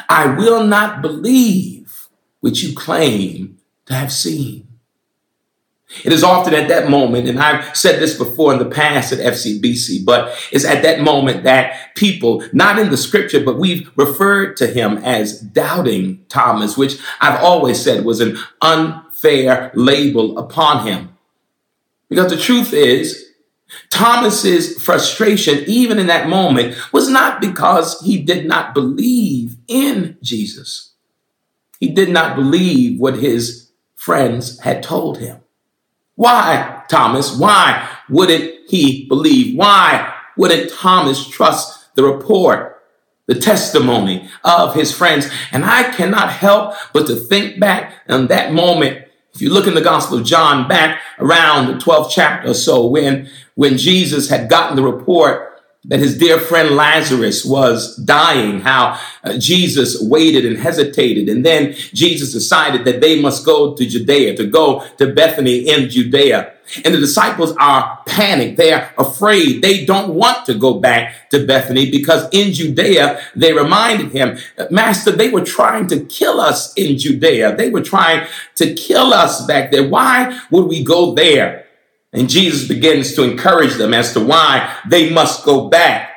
I 0.09 0.27
will 0.27 0.63
not 0.63 1.01
believe 1.01 2.09
what 2.39 2.61
you 2.61 2.75
claim 2.75 3.59
to 3.85 3.93
have 3.93 4.11
seen. 4.11 4.67
It 6.03 6.11
is 6.11 6.23
often 6.23 6.55
at 6.55 6.69
that 6.69 6.89
moment, 6.89 7.27
and 7.27 7.39
I've 7.39 7.75
said 7.77 7.99
this 7.99 8.17
before 8.17 8.51
in 8.51 8.59
the 8.59 8.65
past 8.65 9.13
at 9.13 9.19
FCBC, 9.19 10.03
but 10.03 10.35
it's 10.51 10.65
at 10.65 10.81
that 10.81 11.01
moment 11.01 11.43
that 11.43 11.95
people, 11.95 12.43
not 12.51 12.79
in 12.79 12.89
the 12.89 12.97
scripture, 12.97 13.43
but 13.43 13.59
we've 13.59 13.91
referred 13.95 14.57
to 14.57 14.67
him 14.67 14.97
as 14.99 15.39
doubting 15.39 16.25
Thomas, 16.29 16.75
which 16.77 16.97
I've 17.21 17.39
always 17.43 17.79
said 17.79 18.05
was 18.05 18.21
an 18.21 18.37
unfair 18.61 19.71
label 19.75 20.37
upon 20.39 20.87
him. 20.87 21.09
Because 22.09 22.31
the 22.31 22.37
truth 22.37 22.73
is, 22.73 23.32
Thomas's 23.89 24.81
frustration, 24.83 25.63
even 25.67 25.99
in 25.99 26.07
that 26.07 26.27
moment, 26.27 26.75
was 26.91 27.09
not 27.09 27.39
because 27.41 28.01
he 28.01 28.21
did 28.21 28.45
not 28.45 28.73
believe 28.73 29.57
in 29.67 30.17
Jesus. 30.21 30.93
He 31.79 31.89
did 31.89 32.09
not 32.09 32.35
believe 32.35 32.99
what 32.99 33.17
his 33.19 33.71
friends 33.95 34.59
had 34.59 34.83
told 34.83 35.17
him. 35.19 35.41
Why, 36.15 36.83
Thomas? 36.89 37.35
Why 37.35 37.87
wouldn't 38.09 38.69
he 38.69 39.07
believe? 39.07 39.57
Why 39.57 40.13
wouldn't 40.37 40.71
Thomas 40.71 41.27
trust 41.27 41.95
the 41.95 42.03
report, 42.03 42.81
the 43.25 43.35
testimony 43.35 44.29
of 44.43 44.75
his 44.75 44.95
friends? 44.95 45.29
And 45.51 45.65
I 45.65 45.91
cannot 45.91 46.31
help 46.31 46.75
but 46.93 47.07
to 47.07 47.15
think 47.15 47.59
back 47.59 47.93
on 48.07 48.27
that 48.27 48.53
moment 48.53 49.02
if 49.33 49.41
you 49.41 49.49
look 49.49 49.65
in 49.65 49.73
the 49.73 49.81
Gospel 49.81 50.19
of 50.19 50.25
John 50.25 50.67
back 50.67 51.01
around 51.17 51.67
the 51.67 51.73
12th 51.73 52.11
chapter 52.11 52.49
or 52.49 52.53
so, 52.53 52.85
when, 52.85 53.29
when 53.55 53.77
Jesus 53.77 54.29
had 54.29 54.47
gotten 54.47 54.75
the 54.75 54.83
report 54.83 55.52
that 55.85 55.99
his 55.99 56.17
dear 56.17 56.39
friend 56.39 56.75
Lazarus 56.75 57.43
was 57.43 57.97
dying, 57.97 58.61
how 58.61 58.99
uh, 59.23 59.37
Jesus 59.37 60.01
waited 60.01 60.45
and 60.45 60.57
hesitated. 60.57 61.27
And 61.27 61.45
then 61.45 61.73
Jesus 61.93 62.31
decided 62.31 62.85
that 62.85 63.01
they 63.01 63.21
must 63.21 63.45
go 63.45 63.75
to 63.75 63.85
Judea, 63.85 64.37
to 64.37 64.45
go 64.45 64.87
to 64.97 65.13
Bethany 65.13 65.67
in 65.67 65.89
Judea. 65.89 66.53
And 66.85 66.93
the 66.93 66.99
disciples 66.99 67.53
are 67.59 67.99
panicked. 68.07 68.55
They 68.55 68.71
are 68.71 68.93
afraid. 68.97 69.61
They 69.61 69.85
don't 69.85 70.15
want 70.15 70.45
to 70.45 70.53
go 70.53 70.79
back 70.79 71.29
to 71.31 71.45
Bethany 71.45 71.91
because 71.91 72.29
in 72.31 72.53
Judea, 72.53 73.21
they 73.35 73.51
reminded 73.51 74.13
him, 74.13 74.37
Master, 74.71 75.11
they 75.11 75.29
were 75.29 75.43
trying 75.43 75.87
to 75.87 75.99
kill 76.05 76.39
us 76.39 76.73
in 76.75 76.97
Judea. 76.97 77.57
They 77.57 77.69
were 77.69 77.81
trying 77.81 78.25
to 78.55 78.73
kill 78.73 79.13
us 79.13 79.45
back 79.45 79.71
there. 79.71 79.87
Why 79.87 80.39
would 80.49 80.67
we 80.67 80.83
go 80.83 81.13
there? 81.13 81.62
And 82.13 82.29
Jesus 82.29 82.67
begins 82.67 83.15
to 83.15 83.23
encourage 83.23 83.73
them 83.73 83.93
as 83.93 84.13
to 84.13 84.19
why 84.19 84.77
they 84.87 85.11
must 85.11 85.43
go 85.43 85.67
back. 85.67 86.11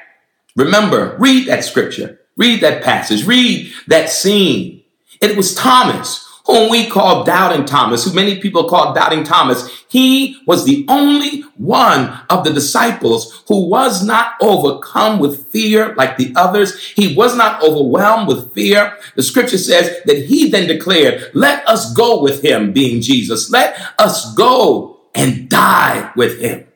Remember, 0.55 1.17
read 1.19 1.49
that 1.49 1.65
scripture, 1.65 2.21
read 2.37 2.61
that 2.61 2.83
passage, 2.83 3.26
read 3.26 3.73
that 3.88 4.11
scene. 4.11 4.83
It 5.21 5.37
was 5.37 5.55
Thomas, 5.55 6.23
whom 6.47 6.71
we 6.71 6.87
call 6.88 7.25
Doubting 7.25 7.65
Thomas, 7.65 8.05
who 8.05 8.12
many 8.15 8.41
people 8.41 8.69
call 8.69 8.95
Doubting 8.95 9.25
Thomas. 9.25 9.69
He 9.88 10.38
was 10.47 10.65
the 10.65 10.85
only 10.88 11.41
one 11.57 12.21
of 12.31 12.45
the 12.45 12.53
disciples 12.53 13.43
who 13.49 13.69
was 13.69 14.05
not 14.05 14.35
overcome 14.41 15.19
with 15.19 15.47
fear 15.49 15.95
like 15.95 16.19
the 16.19 16.33
others. 16.37 16.79
He 16.91 17.17
was 17.17 17.37
not 17.37 17.62
overwhelmed 17.62 18.29
with 18.29 18.53
fear. 18.53 18.97
The 19.15 19.23
scripture 19.23 19.59
says 19.59 20.03
that 20.05 20.26
he 20.26 20.50
then 20.50 20.69
declared, 20.69 21.31
let 21.35 21.67
us 21.67 21.93
go 21.95 22.23
with 22.23 22.43
him, 22.43 22.73
being 22.73 23.00
Jesus. 23.00 23.50
Let 23.50 23.76
us 23.99 24.35
go 24.35 24.96
and 25.16 25.49
die 25.49 26.12
with 26.14 26.38
him. 26.40 26.66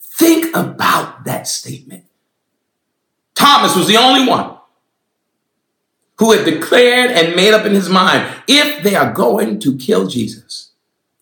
Think 0.00 0.54
about 0.56 1.24
that 1.24 1.46
statement. 1.46 2.04
Thomas 3.34 3.76
was 3.76 3.86
the 3.86 3.96
only 3.96 4.26
one 4.26 4.56
who 6.18 6.32
had 6.32 6.44
declared 6.44 7.10
and 7.10 7.36
made 7.36 7.52
up 7.52 7.66
in 7.66 7.74
his 7.74 7.88
mind 7.88 8.32
if 8.46 8.82
they 8.82 8.94
are 8.94 9.12
going 9.12 9.58
to 9.60 9.76
kill 9.76 10.06
Jesus, 10.06 10.70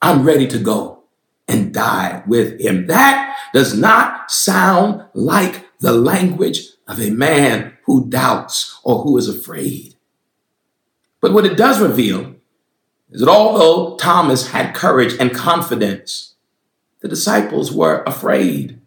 I'm 0.03 0.25
ready 0.25 0.47
to 0.49 0.59
go 0.59 1.05
and 1.49 1.73
die 1.73 2.23
with 2.27 2.61
him. 2.61 2.87
That 2.87 3.37
does 3.55 3.77
not 3.77 4.31
sound 4.31 5.05
like 5.15 5.67
the 5.81 5.93
language 5.93 6.69
of 6.87 7.01
a 7.01 7.11
man 7.11 7.79
who 7.85 8.09
doubts 8.09 8.79
or 8.85 9.03
who 9.03 9.17
is 9.17 9.29
afraid. 9.29 9.95
But 11.21 11.33
what 11.33 11.47
it 11.47 11.57
does 11.57 11.81
reveal 11.81 12.35
is 13.11 13.21
that 13.21 13.29
although 13.29 13.97
Thomas 13.97 14.51
had 14.51 14.75
courage 14.75 15.15
and 15.19 15.35
confidence, 15.35 16.35
the 17.01 17.09
disciples 17.09 17.73
were 17.73 18.03
afraid. 18.05 18.81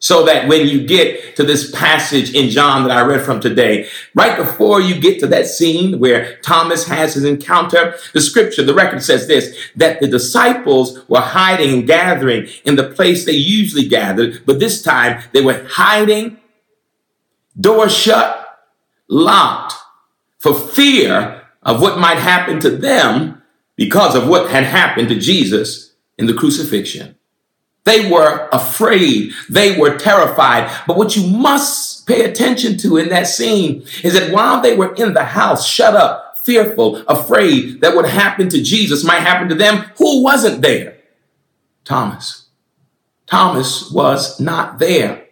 So 0.00 0.26
that 0.26 0.48
when 0.48 0.68
you 0.68 0.86
get 0.86 1.34
to 1.36 1.44
this 1.44 1.70
passage 1.70 2.34
in 2.34 2.50
John 2.50 2.82
that 2.82 2.94
I 2.94 3.06
read 3.06 3.22
from 3.22 3.40
today, 3.40 3.88
right 4.14 4.36
before 4.36 4.78
you 4.78 5.00
get 5.00 5.18
to 5.20 5.26
that 5.28 5.46
scene 5.46 5.98
where 5.98 6.36
Thomas 6.42 6.86
has 6.88 7.14
his 7.14 7.24
encounter, 7.24 7.94
the 8.12 8.20
scripture, 8.20 8.62
the 8.62 8.74
record 8.74 9.02
says 9.02 9.26
this, 9.26 9.56
that 9.76 10.00
the 10.00 10.06
disciples 10.06 11.08
were 11.08 11.20
hiding 11.20 11.72
and 11.72 11.86
gathering 11.86 12.48
in 12.66 12.76
the 12.76 12.90
place 12.90 13.24
they 13.24 13.32
usually 13.32 13.88
gathered, 13.88 14.44
but 14.44 14.58
this 14.58 14.82
time 14.82 15.22
they 15.32 15.40
were 15.40 15.64
hiding, 15.70 16.36
door 17.58 17.88
shut, 17.88 18.58
locked, 19.08 19.72
for 20.38 20.52
fear 20.52 21.46
of 21.62 21.80
what 21.80 21.98
might 21.98 22.18
happen 22.18 22.60
to 22.60 22.68
them 22.68 23.42
because 23.74 24.14
of 24.14 24.28
what 24.28 24.50
had 24.50 24.64
happened 24.64 25.08
to 25.08 25.18
Jesus 25.18 25.93
in 26.18 26.26
the 26.26 26.34
crucifixion. 26.34 27.16
They 27.84 28.10
were 28.10 28.48
afraid. 28.50 29.32
They 29.50 29.78
were 29.78 29.98
terrified. 29.98 30.70
But 30.86 30.96
what 30.96 31.16
you 31.16 31.26
must 31.26 32.06
pay 32.06 32.24
attention 32.24 32.78
to 32.78 32.96
in 32.96 33.10
that 33.10 33.26
scene 33.26 33.86
is 34.02 34.14
that 34.14 34.32
while 34.32 34.60
they 34.60 34.74
were 34.76 34.94
in 34.94 35.12
the 35.12 35.24
house, 35.24 35.68
shut 35.68 35.94
up, 35.94 36.36
fearful, 36.38 36.96
afraid 37.08 37.80
that 37.82 37.94
what 37.94 38.08
happened 38.08 38.50
to 38.52 38.62
Jesus 38.62 39.04
might 39.04 39.20
happen 39.20 39.48
to 39.48 39.54
them, 39.54 39.84
who 39.98 40.22
wasn't 40.22 40.62
there? 40.62 40.96
Thomas. 41.84 42.46
Thomas 43.26 43.90
was 43.90 44.40
not 44.40 44.78
there. 44.78 45.26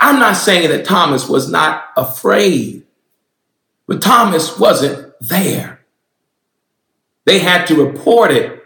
I'm 0.00 0.18
not 0.18 0.36
saying 0.36 0.70
that 0.70 0.84
Thomas 0.84 1.28
was 1.28 1.50
not 1.50 1.84
afraid, 1.96 2.84
but 3.86 4.02
Thomas 4.02 4.58
wasn't 4.58 5.14
there. 5.20 5.80
They 7.24 7.38
had 7.38 7.66
to 7.66 7.84
report 7.84 8.30
it 8.32 8.57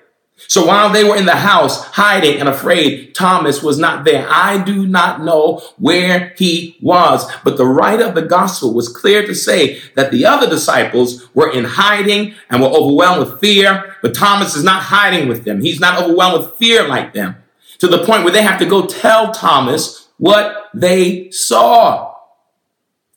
so 0.48 0.66
while 0.66 0.90
they 0.90 1.04
were 1.04 1.16
in 1.16 1.26
the 1.26 1.36
house 1.36 1.84
hiding 1.84 2.38
and 2.38 2.48
afraid, 2.48 3.14
Thomas 3.14 3.62
was 3.62 3.78
not 3.78 4.04
there. 4.04 4.26
I 4.28 4.62
do 4.62 4.86
not 4.86 5.22
know 5.22 5.62
where 5.78 6.34
he 6.36 6.76
was, 6.82 7.30
but 7.44 7.56
the 7.56 7.66
writer 7.66 8.04
of 8.04 8.14
the 8.14 8.22
gospel 8.22 8.74
was 8.74 8.88
clear 8.88 9.24
to 9.26 9.34
say 9.34 9.80
that 9.94 10.10
the 10.10 10.26
other 10.26 10.48
disciples 10.48 11.28
were 11.34 11.50
in 11.50 11.64
hiding 11.64 12.34
and 12.50 12.60
were 12.60 12.68
overwhelmed 12.68 13.20
with 13.20 13.40
fear, 13.40 13.96
but 14.02 14.14
Thomas 14.14 14.54
is 14.54 14.64
not 14.64 14.82
hiding 14.82 15.28
with 15.28 15.44
them. 15.44 15.62
He's 15.62 15.80
not 15.80 16.02
overwhelmed 16.02 16.44
with 16.44 16.56
fear 16.56 16.86
like 16.86 17.14
them 17.14 17.36
to 17.78 17.88
the 17.88 18.04
point 18.04 18.22
where 18.22 18.32
they 18.32 18.42
have 18.42 18.60
to 18.60 18.66
go 18.66 18.86
tell 18.86 19.32
Thomas 19.32 20.08
what 20.18 20.70
they 20.72 21.30
saw. 21.32 22.14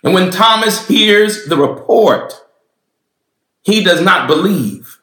And 0.03 0.13
when 0.13 0.31
Thomas 0.31 0.87
hears 0.87 1.45
the 1.45 1.57
report, 1.57 2.33
he 3.61 3.83
does 3.83 4.01
not 4.01 4.27
believe. 4.27 4.99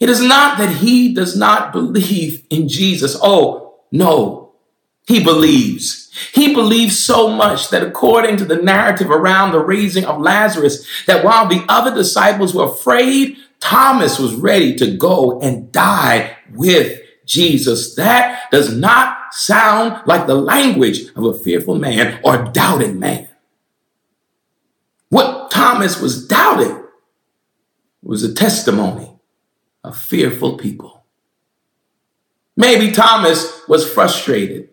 It 0.00 0.08
is 0.08 0.22
not 0.22 0.56
that 0.58 0.76
he 0.76 1.12
does 1.12 1.36
not 1.36 1.72
believe 1.72 2.42
in 2.48 2.68
Jesus. 2.68 3.16
Oh, 3.22 3.74
no, 3.92 4.52
he 5.06 5.22
believes. 5.22 6.10
He 6.32 6.54
believes 6.54 6.98
so 6.98 7.28
much 7.28 7.68
that 7.68 7.82
according 7.82 8.38
to 8.38 8.46
the 8.46 8.56
narrative 8.56 9.10
around 9.10 9.52
the 9.52 9.60
raising 9.60 10.06
of 10.06 10.20
Lazarus, 10.20 10.86
that 11.06 11.22
while 11.22 11.46
the 11.46 11.64
other 11.68 11.94
disciples 11.94 12.54
were 12.54 12.64
afraid, 12.64 13.36
Thomas 13.60 14.18
was 14.18 14.34
ready 14.34 14.74
to 14.76 14.96
go 14.96 15.38
and 15.40 15.70
die 15.70 16.36
with 16.54 17.00
Jesus. 17.26 17.94
That 17.94 18.50
does 18.50 18.74
not 18.74 19.34
sound 19.34 20.02
like 20.06 20.26
the 20.26 20.34
language 20.34 21.10
of 21.14 21.24
a 21.24 21.38
fearful 21.38 21.74
man 21.74 22.20
or 22.24 22.42
a 22.42 22.52
doubting 22.52 22.98
man. 22.98 23.28
What 25.10 25.50
Thomas 25.50 26.00
was 26.00 26.26
doubting 26.26 26.84
was 28.02 28.22
a 28.22 28.32
testimony 28.32 29.09
of 29.82 29.96
fearful 29.96 30.56
people. 30.58 31.04
Maybe 32.56 32.92
Thomas 32.92 33.62
was 33.68 33.90
frustrated 33.90 34.68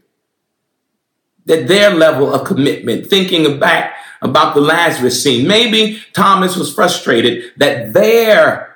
that 1.45 1.67
their 1.67 1.91
level 1.91 2.33
of 2.33 2.45
commitment, 2.45 3.07
thinking 3.07 3.59
back 3.59 3.95
about 4.21 4.53
the 4.53 4.61
Lazarus 4.61 5.23
scene, 5.23 5.47
maybe 5.47 6.01
Thomas 6.13 6.57
was 6.57 6.73
frustrated 6.73 7.53
that 7.57 7.93
their 7.93 8.66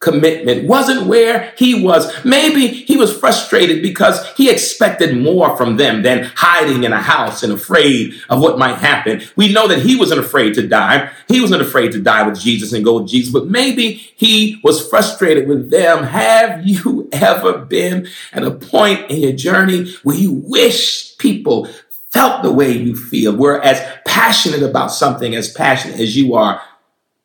commitment 0.00 0.64
wasn't 0.64 1.06
where 1.06 1.52
he 1.56 1.82
was. 1.82 2.12
Maybe 2.24 2.68
he 2.68 2.96
was 2.96 3.16
frustrated 3.16 3.82
because 3.82 4.26
he 4.36 4.48
expected 4.48 5.16
more 5.16 5.56
from 5.56 5.76
them 5.76 6.02
than 6.02 6.30
hiding 6.36 6.84
in 6.84 6.92
a 6.92 7.02
house 7.02 7.42
and 7.42 7.52
afraid 7.52 8.14
of 8.28 8.40
what 8.40 8.58
might 8.58 8.76
happen. 8.76 9.22
We 9.34 9.52
know 9.52 9.66
that 9.66 9.80
he 9.80 9.96
wasn't 9.96 10.20
afraid 10.20 10.54
to 10.54 10.66
die. 10.66 11.10
He 11.26 11.40
wasn't 11.40 11.62
afraid 11.62 11.92
to 11.92 12.00
die 12.00 12.26
with 12.26 12.38
Jesus 12.38 12.72
and 12.72 12.84
go 12.84 13.00
with 13.00 13.08
Jesus, 13.08 13.32
but 13.32 13.48
maybe 13.48 13.94
he 14.14 14.60
was 14.62 14.88
frustrated 14.88 15.48
with 15.48 15.70
them. 15.70 16.04
Have 16.04 16.64
you 16.64 17.08
ever 17.12 17.58
been 17.58 18.06
at 18.32 18.44
a 18.44 18.52
point 18.52 19.10
in 19.10 19.20
your 19.20 19.32
journey 19.32 19.92
where 20.04 20.16
you 20.16 20.32
wish 20.32 21.16
people 21.18 21.68
felt 22.10 22.42
the 22.42 22.52
way 22.52 22.72
you 22.72 22.96
feel, 22.96 23.36
were 23.36 23.60
as 23.62 23.84
passionate 24.06 24.62
about 24.62 24.90
something 24.90 25.34
as 25.34 25.52
passionate 25.52 26.00
as 26.00 26.16
you 26.16 26.34
are, 26.34 26.62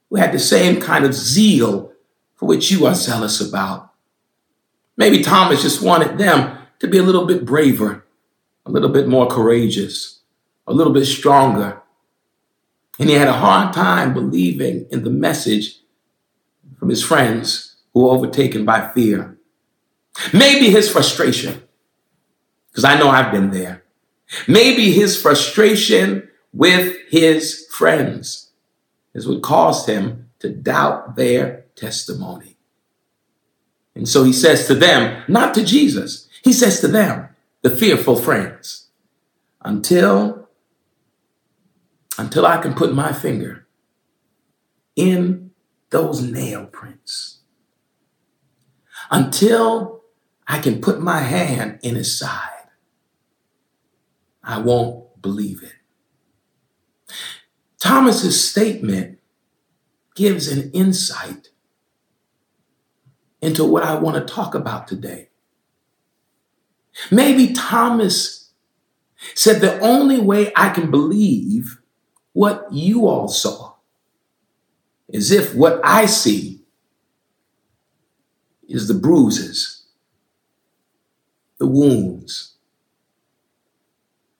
who 0.09 0.17
had 0.17 0.33
the 0.33 0.39
same 0.39 0.81
kind 0.81 1.05
of 1.05 1.13
zeal 1.13 1.92
for 2.43 2.47
which 2.47 2.71
you 2.71 2.85
are 2.85 2.93
zealous 2.93 3.39
about. 3.39 3.93
Maybe 4.97 5.23
Thomas 5.23 5.61
just 5.61 5.81
wanted 5.81 6.17
them 6.17 6.57
to 6.79 6.89
be 6.89 6.97
a 6.97 7.01
little 7.01 7.25
bit 7.25 7.45
braver, 7.45 8.05
a 8.65 8.69
little 8.69 8.89
bit 8.89 9.07
more 9.07 9.27
courageous, 9.27 10.19
a 10.67 10.73
little 10.73 10.91
bit 10.91 11.05
stronger. 11.05 11.81
And 12.99 13.07
he 13.09 13.15
had 13.15 13.29
a 13.29 13.39
hard 13.39 13.73
time 13.73 14.13
believing 14.13 14.87
in 14.91 15.05
the 15.05 15.09
message 15.09 15.79
from 16.77 16.89
his 16.89 17.01
friends 17.01 17.77
who 17.93 18.03
were 18.03 18.09
overtaken 18.09 18.65
by 18.65 18.89
fear. 18.89 19.37
Maybe 20.33 20.69
his 20.69 20.91
frustration, 20.91 21.63
because 22.71 22.83
I 22.83 22.99
know 22.99 23.07
I've 23.07 23.31
been 23.31 23.51
there. 23.51 23.85
Maybe 24.49 24.91
his 24.91 25.19
frustration 25.19 26.29
with 26.51 26.97
his 27.07 27.67
friends 27.71 28.51
is 29.13 29.29
what 29.29 29.41
caused 29.41 29.87
him 29.87 30.29
to 30.39 30.49
doubt 30.49 31.15
their 31.15 31.62
testimony. 31.75 32.57
And 33.95 34.07
so 34.09 34.23
he 34.23 34.33
says 34.33 34.67
to 34.67 34.75
them, 34.75 35.23
not 35.27 35.53
to 35.53 35.63
Jesus, 35.63 36.27
he 36.43 36.53
says 36.53 36.79
to 36.81 36.87
them, 36.87 37.29
the 37.61 37.69
fearful 37.69 38.15
friends, 38.15 38.89
until, 39.61 40.49
until 42.17 42.45
I 42.45 42.61
can 42.61 42.73
put 42.73 42.93
my 42.93 43.13
finger 43.13 43.67
in 44.95 45.51
those 45.91 46.21
nail 46.21 46.65
prints, 46.65 47.39
until 49.09 50.01
I 50.47 50.59
can 50.59 50.81
put 50.81 50.99
my 50.99 51.19
hand 51.19 51.79
in 51.83 51.95
his 51.95 52.17
side, 52.17 52.49
I 54.43 54.57
won't 54.59 55.21
believe 55.21 55.63
it. 55.63 55.73
Thomas's 57.79 58.49
statement 58.49 59.19
gives 60.15 60.47
an 60.47 60.71
insight 60.71 61.49
into 63.43 63.65
what 63.65 63.83
I 63.83 63.95
want 63.95 64.15
to 64.15 64.33
talk 64.33 64.55
about 64.55 64.87
today. 64.87 65.29
Maybe 67.11 67.53
Thomas 67.53 68.51
said 69.35 69.59
the 69.59 69.79
only 69.79 70.19
way 70.19 70.53
I 70.55 70.69
can 70.69 70.89
believe 70.89 71.79
what 72.31 72.67
you 72.71 73.07
all 73.07 73.27
saw 73.27 73.73
is 75.09 75.31
if 75.31 75.53
what 75.53 75.81
I 75.83 76.05
see 76.05 76.61
is 78.67 78.87
the 78.87 78.93
bruises, 78.93 79.85
the 81.59 81.67
wounds, 81.67 82.55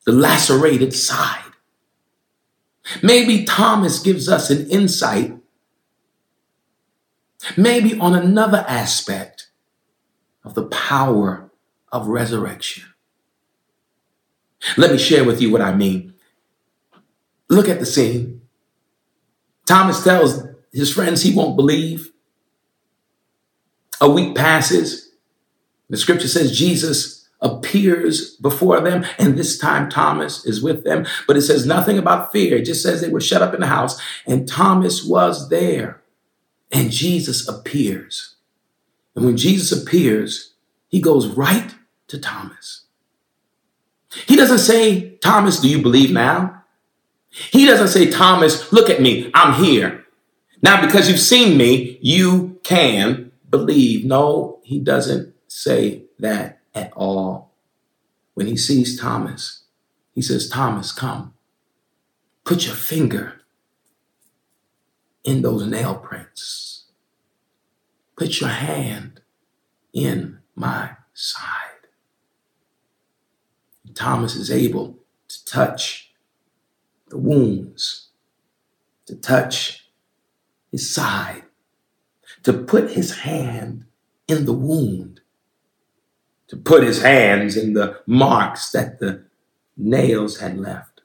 the 0.05 0.13
lacerated 0.13 0.93
side. 0.93 1.39
Maybe 3.01 3.43
Thomas 3.43 3.99
gives 3.99 4.29
us 4.29 4.49
an 4.49 4.69
insight 4.69 5.37
Maybe 7.57 7.97
on 7.99 8.15
another 8.15 8.65
aspect 8.67 9.49
of 10.43 10.53
the 10.53 10.65
power 10.67 11.51
of 11.91 12.07
resurrection. 12.07 12.85
Let 14.77 14.91
me 14.91 14.97
share 14.97 15.23
with 15.23 15.41
you 15.41 15.51
what 15.51 15.61
I 15.61 15.73
mean. 15.73 16.13
Look 17.49 17.67
at 17.67 17.79
the 17.79 17.85
scene. 17.85 18.41
Thomas 19.65 20.03
tells 20.03 20.43
his 20.71 20.91
friends 20.91 21.21
he 21.21 21.35
won't 21.35 21.55
believe. 21.55 22.11
A 24.01 24.09
week 24.09 24.35
passes. 24.35 25.11
The 25.89 25.97
scripture 25.97 26.27
says 26.27 26.57
Jesus 26.57 27.29
appears 27.41 28.35
before 28.37 28.79
them, 28.79 29.05
and 29.19 29.37
this 29.37 29.57
time 29.57 29.89
Thomas 29.89 30.45
is 30.45 30.63
with 30.63 30.83
them. 30.83 31.05
But 31.27 31.37
it 31.37 31.41
says 31.41 31.65
nothing 31.65 31.97
about 31.97 32.31
fear. 32.31 32.57
It 32.57 32.65
just 32.65 32.81
says 32.81 33.01
they 33.01 33.09
were 33.09 33.21
shut 33.21 33.41
up 33.41 33.53
in 33.53 33.59
the 33.59 33.67
house, 33.67 34.01
and 34.25 34.47
Thomas 34.47 35.03
was 35.03 35.49
there. 35.49 36.01
And 36.73 36.91
Jesus 36.91 37.47
appears. 37.47 38.35
And 39.15 39.23
when 39.23 39.37
Jesus 39.37 39.71
appears, 39.71 40.55
he 40.89 40.99
goes 40.99 41.27
right 41.27 41.73
to 42.07 42.19
Thomas. 42.19 42.85
He 44.27 44.35
doesn't 44.35 44.59
say, 44.59 45.17
Thomas, 45.17 45.59
do 45.59 45.69
you 45.69 45.81
believe 45.81 46.11
now? 46.11 46.63
He 47.29 47.65
doesn't 47.65 47.87
say, 47.87 48.09
Thomas, 48.09 48.73
look 48.73 48.89
at 48.89 49.01
me, 49.01 49.31
I'm 49.33 49.63
here. 49.63 50.05
Now, 50.61 50.83
because 50.83 51.09
you've 51.09 51.19
seen 51.19 51.57
me, 51.57 51.99
you 52.01 52.59
can 52.63 53.31
believe. 53.49 54.05
No, 54.05 54.59
he 54.63 54.79
doesn't 54.79 55.33
say 55.47 56.05
that 56.19 56.59
at 56.73 56.91
all. 56.93 57.53
When 58.33 58.47
he 58.47 58.57
sees 58.57 58.99
Thomas, 58.99 59.63
he 60.13 60.21
says, 60.21 60.49
Thomas, 60.49 60.91
come. 60.91 61.33
Put 62.45 62.65
your 62.65 62.75
finger 62.75 63.42
in 65.23 65.41
those 65.41 65.65
nail 65.65 65.95
prints. 65.95 66.85
Put 68.17 68.41
your 68.41 68.49
hand 68.49 69.21
in 69.93 70.39
my 70.55 70.91
side. 71.13 71.59
Thomas 73.93 74.35
is 74.35 74.51
able 74.51 74.97
to 75.27 75.45
touch 75.45 76.11
the 77.09 77.17
wounds, 77.17 78.09
to 79.05 79.15
touch 79.15 79.87
his 80.71 80.93
side, 80.93 81.43
to 82.43 82.53
put 82.53 82.91
his 82.91 83.19
hand 83.19 83.85
in 84.27 84.45
the 84.45 84.53
wound, 84.53 85.21
to 86.47 86.57
put 86.57 86.83
his 86.83 87.01
hands 87.01 87.55
in 87.55 87.73
the 87.73 88.01
marks 88.07 88.71
that 88.71 88.99
the 88.99 89.25
nails 89.77 90.39
had 90.39 90.57
left. 90.57 91.01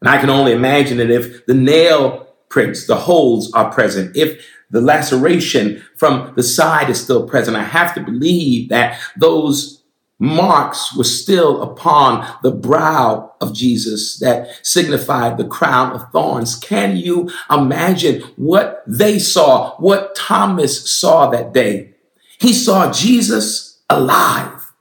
And 0.00 0.08
I 0.08 0.18
can 0.18 0.30
only 0.30 0.52
imagine 0.52 0.98
that 0.98 1.10
if 1.10 1.46
the 1.46 1.54
nail 1.54 2.33
prints, 2.48 2.86
the 2.86 2.96
holes 2.96 3.52
are 3.52 3.72
present, 3.72 4.16
if 4.16 4.44
the 4.70 4.80
laceration 4.80 5.82
from 5.96 6.32
the 6.36 6.42
side 6.42 6.90
is 6.90 7.00
still 7.00 7.28
present, 7.28 7.56
I 7.56 7.62
have 7.62 7.94
to 7.94 8.00
believe 8.00 8.68
that 8.70 8.98
those 9.16 9.82
marks 10.18 10.96
were 10.96 11.04
still 11.04 11.62
upon 11.62 12.26
the 12.42 12.50
brow 12.50 13.34
of 13.40 13.52
Jesus 13.52 14.18
that 14.18 14.48
signified 14.66 15.36
the 15.36 15.46
crown 15.46 15.92
of 15.92 16.10
thorns. 16.12 16.56
Can 16.56 16.96
you 16.96 17.30
imagine 17.50 18.22
what 18.36 18.82
they 18.86 19.18
saw, 19.18 19.76
what 19.76 20.14
Thomas 20.14 20.90
saw 20.90 21.28
that 21.30 21.52
day? 21.52 21.94
He 22.38 22.52
saw 22.52 22.92
Jesus 22.92 23.82
alive. 23.90 24.72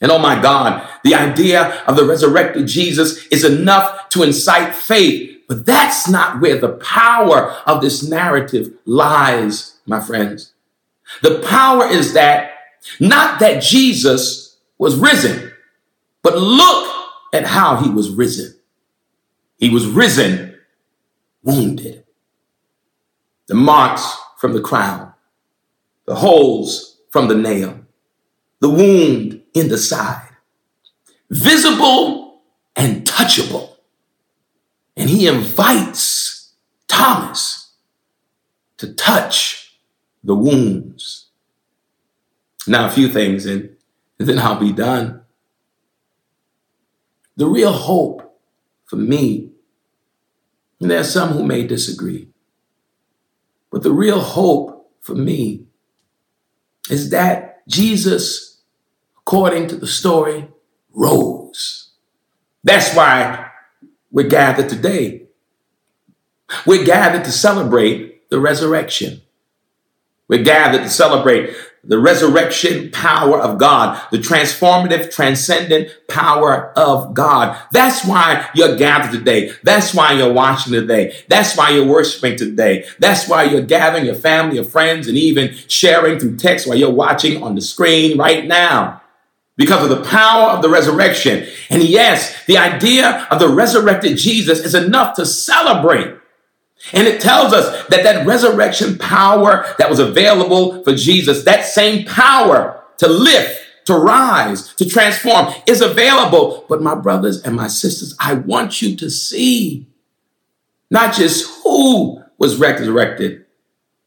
And 0.00 0.12
oh 0.12 0.18
my 0.18 0.40
God, 0.40 0.86
the 1.04 1.14
idea 1.14 1.82
of 1.86 1.96
the 1.96 2.04
resurrected 2.04 2.66
Jesus 2.66 3.26
is 3.28 3.44
enough 3.44 4.08
to 4.10 4.22
incite 4.22 4.74
faith 4.74 5.35
but 5.48 5.64
that's 5.64 6.08
not 6.08 6.40
where 6.40 6.58
the 6.58 6.74
power 6.74 7.56
of 7.66 7.80
this 7.80 8.02
narrative 8.02 8.72
lies, 8.84 9.78
my 9.86 10.00
friends. 10.00 10.52
The 11.22 11.40
power 11.48 11.86
is 11.86 12.14
that 12.14 12.52
not 13.00 13.40
that 13.40 13.62
Jesus 13.62 14.58
was 14.78 14.96
risen, 14.96 15.52
but 16.22 16.36
look 16.36 16.92
at 17.32 17.44
how 17.44 17.76
he 17.76 17.90
was 17.90 18.10
risen. 18.10 18.54
He 19.58 19.70
was 19.70 19.86
risen, 19.86 20.58
wounded. 21.42 22.04
The 23.46 23.54
marks 23.54 24.16
from 24.38 24.52
the 24.52 24.60
crown, 24.60 25.12
the 26.06 26.16
holes 26.16 27.00
from 27.10 27.28
the 27.28 27.36
nail, 27.36 27.80
the 28.60 28.68
wound 28.68 29.42
in 29.54 29.68
the 29.68 29.78
side, 29.78 30.28
visible 31.30 32.42
and 32.74 33.06
touchable. 33.06 33.75
And 34.96 35.10
he 35.10 35.26
invites 35.26 36.54
Thomas 36.88 37.74
to 38.78 38.94
touch 38.94 39.78
the 40.24 40.34
wounds. 40.34 41.26
Now, 42.66 42.86
a 42.86 42.90
few 42.90 43.08
things, 43.08 43.46
and 43.46 43.76
then 44.18 44.38
I'll 44.38 44.58
be 44.58 44.72
done. 44.72 45.22
The 47.36 47.46
real 47.46 47.72
hope 47.72 48.40
for 48.86 48.96
me, 48.96 49.52
and 50.80 50.90
there 50.90 51.00
are 51.00 51.04
some 51.04 51.30
who 51.30 51.44
may 51.44 51.66
disagree, 51.66 52.28
but 53.70 53.82
the 53.82 53.92
real 53.92 54.20
hope 54.20 54.90
for 55.00 55.14
me 55.14 55.66
is 56.90 57.10
that 57.10 57.66
Jesus, 57.68 58.62
according 59.18 59.68
to 59.68 59.76
the 59.76 59.86
story, 59.86 60.48
rose. 60.92 61.90
That's 62.64 62.94
why 62.94 63.45
we're 64.16 64.28
gathered 64.28 64.70
today. 64.70 65.26
We're 66.64 66.86
gathered 66.86 67.24
to 67.26 67.30
celebrate 67.30 68.30
the 68.30 68.40
resurrection. 68.40 69.20
We're 70.26 70.42
gathered 70.42 70.84
to 70.84 70.88
celebrate 70.88 71.54
the 71.84 71.98
resurrection 71.98 72.90
power 72.92 73.38
of 73.38 73.58
God, 73.58 74.00
the 74.10 74.16
transformative, 74.16 75.12
transcendent 75.12 75.90
power 76.08 76.72
of 76.78 77.12
God. 77.12 77.60
That's 77.72 78.06
why 78.06 78.48
you're 78.54 78.76
gathered 78.76 79.12
today. 79.18 79.52
That's 79.62 79.92
why 79.92 80.12
you're 80.12 80.32
watching 80.32 80.72
today. 80.72 81.14
That's 81.28 81.54
why 81.54 81.72
you're 81.72 81.86
worshiping 81.86 82.38
today. 82.38 82.86
That's 82.98 83.28
why 83.28 83.44
you're 83.44 83.60
gathering 83.60 84.06
your 84.06 84.14
family, 84.14 84.56
your 84.56 84.64
friends, 84.64 85.08
and 85.08 85.18
even 85.18 85.54
sharing 85.68 86.18
through 86.18 86.38
text 86.38 86.66
while 86.66 86.78
you're 86.78 86.90
watching 86.90 87.42
on 87.42 87.54
the 87.54 87.60
screen 87.60 88.16
right 88.16 88.46
now. 88.46 89.02
Because 89.56 89.82
of 89.82 89.88
the 89.88 90.04
power 90.08 90.50
of 90.50 90.62
the 90.62 90.68
resurrection. 90.68 91.48
And 91.70 91.82
yes, 91.82 92.44
the 92.44 92.58
idea 92.58 93.26
of 93.30 93.38
the 93.38 93.48
resurrected 93.48 94.18
Jesus 94.18 94.60
is 94.60 94.74
enough 94.74 95.16
to 95.16 95.24
celebrate. 95.24 96.14
And 96.92 97.08
it 97.08 97.20
tells 97.20 97.52
us 97.52 97.86
that 97.88 98.02
that 98.04 98.26
resurrection 98.26 98.98
power 98.98 99.66
that 99.78 99.88
was 99.88 99.98
available 99.98 100.84
for 100.84 100.94
Jesus, 100.94 101.44
that 101.44 101.64
same 101.64 102.04
power 102.04 102.84
to 102.98 103.08
lift, 103.08 103.62
to 103.86 103.94
rise, 103.94 104.74
to 104.74 104.86
transform 104.86 105.54
is 105.66 105.80
available. 105.80 106.66
But 106.68 106.82
my 106.82 106.94
brothers 106.94 107.42
and 107.42 107.56
my 107.56 107.68
sisters, 107.68 108.14
I 108.20 108.34
want 108.34 108.82
you 108.82 108.94
to 108.96 109.10
see 109.10 109.86
not 110.90 111.14
just 111.14 111.62
who 111.62 112.22
was 112.38 112.56
resurrected, 112.56 113.46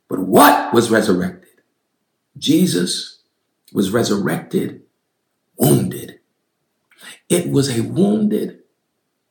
but 0.07 0.19
what 0.19 0.73
was 0.73 0.91
resurrected. 0.91 1.49
Jesus 2.37 3.19
was 3.73 3.91
resurrected, 3.91 4.81
wounded. 5.59 6.19
It 7.27 7.51
was 7.51 7.77
a 7.77 7.83
wounded 7.83 8.59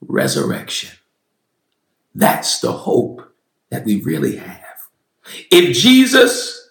resurrection. 0.01 0.97
That's 2.15 2.61
the 2.61 2.73
hope 2.73 3.35
that 3.71 3.85
we 3.85 4.01
really 4.03 4.37
have. 4.37 4.65
If 5.51 5.77
Jesus 5.77 6.71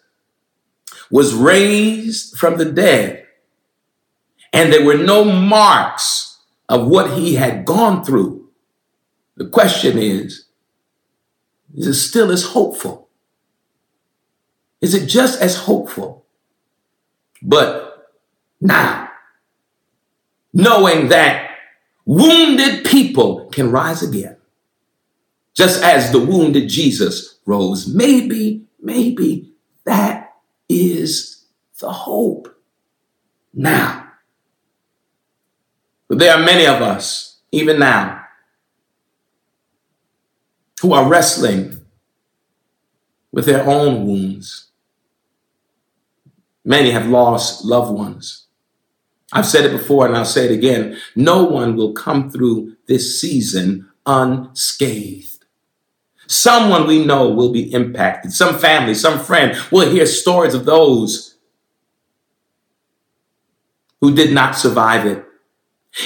was 1.11 1.33
raised 1.33 2.37
from 2.37 2.57
the 2.57 2.65
dead 2.71 3.25
and 4.53 4.71
there 4.71 4.85
were 4.85 4.97
no 4.97 5.23
marks 5.25 6.39
of 6.69 6.87
what 6.87 7.17
he 7.17 7.35
had 7.35 7.65
gone 7.65 8.03
through, 8.03 8.49
the 9.35 9.47
question 9.47 9.97
is, 9.97 10.45
is 11.75 11.87
it 11.87 11.93
still 11.93 12.31
as 12.31 12.43
hopeful? 12.43 13.09
Is 14.81 14.93
it 14.93 15.07
just 15.07 15.41
as 15.41 15.57
hopeful? 15.57 16.25
But 17.41 18.09
now, 18.59 19.06
knowing 20.57 21.09
that 21.09 21.51
wounded 22.03 22.83
people 22.83 23.45
can 23.51 23.69
rise 23.69 24.01
again, 24.01 24.35
just 25.53 25.83
as 25.83 26.11
the 26.11 26.19
wounded 26.19 26.67
Jesus 26.67 27.37
rose. 27.45 27.87
Maybe, 27.87 28.65
maybe 28.81 29.53
that 29.85 30.33
is 30.67 31.45
the 31.79 31.91
hope 31.91 32.59
now. 33.53 34.09
But 36.07 36.17
there 36.17 36.35
are 36.35 36.43
many 36.43 36.65
of 36.65 36.81
us, 36.81 37.39
even 37.51 37.77
now, 37.77 38.23
who 40.81 40.91
are 40.93 41.07
wrestling 41.07 41.81
with 43.31 43.45
their 43.45 43.63
own 43.63 44.07
wounds. 44.07 44.71
Many 46.65 46.89
have 46.89 47.05
lost 47.05 47.63
loved 47.63 47.93
ones. 47.93 48.46
I've 49.33 49.45
said 49.45 49.65
it 49.65 49.71
before 49.71 50.07
and 50.07 50.15
I'll 50.15 50.25
say 50.25 50.45
it 50.45 50.51
again. 50.51 50.97
No 51.15 51.43
one 51.43 51.75
will 51.75 51.93
come 51.93 52.29
through 52.31 52.77
this 52.87 53.19
season 53.19 53.89
unscathed. 54.05 55.45
Someone 56.27 56.87
we 56.87 57.05
know 57.05 57.29
will 57.29 57.51
be 57.51 57.71
impacted. 57.73 58.33
Some 58.33 58.57
family, 58.57 58.93
some 58.93 59.19
friend 59.19 59.57
will 59.71 59.89
hear 59.89 60.05
stories 60.05 60.53
of 60.53 60.65
those 60.65 61.35
who 64.01 64.13
did 64.13 64.33
not 64.33 64.55
survive 64.55 65.05
it. 65.05 65.25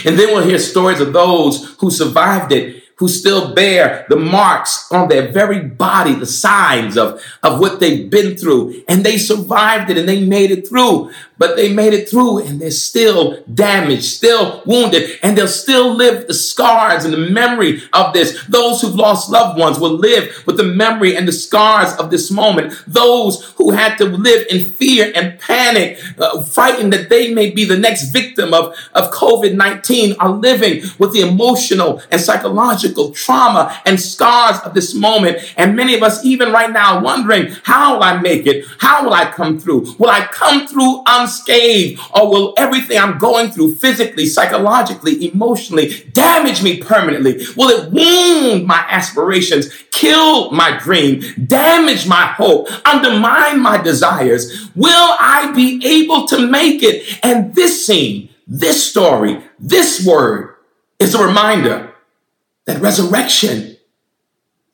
And 0.06 0.18
then 0.18 0.30
we'll 0.30 0.48
hear 0.48 0.60
stories 0.60 1.02
of 1.02 1.14
those 1.14 1.76
who 1.80 1.92
survived 1.92 2.52
it 2.52 2.81
who 3.02 3.08
still 3.08 3.56
bear 3.56 4.06
the 4.10 4.16
marks 4.16 4.86
on 4.92 5.08
their 5.08 5.32
very 5.32 5.60
body, 5.60 6.14
the 6.14 6.26
signs 6.28 6.96
of, 6.96 7.20
of 7.42 7.60
what 7.60 7.80
they've 7.80 8.12
been 8.12 8.38
through. 8.38 8.84
And 8.88 9.04
they 9.04 9.18
survived 9.18 9.90
it 9.90 9.98
and 9.98 10.08
they 10.08 10.24
made 10.24 10.52
it 10.52 10.68
through, 10.68 11.12
but 11.40 11.56
they 11.56 11.74
made 11.74 11.96
it 11.96 12.08
through 12.08 12.44
and 12.46 12.62
they're 12.62 12.70
still 12.70 13.44
damaged, 13.52 14.04
still 14.04 14.62
wounded, 14.68 15.18
and 15.24 15.36
they'll 15.36 15.48
still 15.48 15.96
live 15.96 16.28
the 16.28 16.36
scars 16.36 17.04
and 17.04 17.12
the 17.12 17.18
memory 17.18 17.82
of 17.92 18.14
this. 18.14 18.46
Those 18.46 18.82
who've 18.82 18.94
lost 18.94 19.32
loved 19.32 19.58
ones 19.58 19.80
will 19.80 19.96
live 19.96 20.44
with 20.46 20.58
the 20.58 20.64
memory 20.64 21.18
and 21.18 21.28
the 21.28 21.32
scars 21.32 21.98
of 21.98 22.12
this 22.12 22.30
moment. 22.30 22.84
Those 22.86 23.44
who 23.56 23.72
had 23.72 23.98
to 23.98 24.06
live 24.06 24.46
in 24.52 24.64
fear 24.64 25.12
and 25.16 25.40
panic, 25.40 26.00
uh, 26.20 26.44
frightened 26.44 26.94
that 26.94 27.10
they 27.10 27.34
may 27.34 27.50
be 27.50 27.66
the 27.66 27.80
next 27.80 28.12
victim 28.12 28.54
of, 28.54 28.78
of 28.94 29.10
COVID 29.10 29.56
19, 29.56 30.18
are 30.20 30.30
living 30.30 30.84
with 31.00 31.14
the 31.14 31.22
emotional 31.22 32.00
and 32.12 32.22
psychological 32.22 32.91
physical 32.92 33.12
trauma 33.12 33.80
and 33.86 34.00
scars 34.00 34.60
of 34.66 34.74
this 34.74 34.94
moment. 34.94 35.38
And 35.58 35.76
many 35.76 35.96
of 35.96 36.04
us, 36.04 36.24
even 36.26 36.52
right 36.52 36.72
now, 36.72 37.02
wondering, 37.02 37.54
how 37.64 37.96
will 37.96 38.04
I 38.04 38.20
make 38.20 38.46
it? 38.46 38.66
How 38.80 39.06
will 39.06 39.14
I 39.14 39.32
come 39.32 39.60
through? 39.60 39.96
Will 39.98 40.10
I 40.10 40.26
come 40.26 40.68
through 40.68 41.04
unscathed? 41.08 42.02
Or 42.14 42.30
will 42.30 42.54
everything 42.58 42.98
I'm 42.98 43.18
going 43.18 43.52
through 43.52 43.76
physically, 43.76 44.26
psychologically, 44.26 45.32
emotionally 45.32 46.04
damage 46.12 46.62
me 46.62 46.82
permanently? 46.82 47.46
Will 47.56 47.70
it 47.70 47.92
wound 47.92 48.68
my 48.68 48.86
aspirations, 48.90 49.70
kill 49.92 50.52
my 50.52 50.78
dream, 50.78 51.24
damage 51.46 52.08
my 52.08 52.26
hope, 52.26 52.68
undermine 52.86 53.62
my 53.62 53.82
desires? 53.82 54.70
Will 54.76 55.16
I 55.20 55.52
be 55.56 55.82
able 55.86 56.28
to 56.28 56.46
make 56.46 56.84
it? 56.84 57.20
And 57.24 57.56
this 57.56 57.86
scene, 57.86 58.30
this 58.48 58.90
story, 58.90 59.42
this 59.60 60.06
word 60.06 60.56
is 61.00 61.16
a 61.16 61.26
reminder 61.26 61.91
that 62.66 62.82
resurrection 62.82 63.78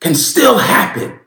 can 0.00 0.14
still 0.14 0.58
happen 0.58 1.18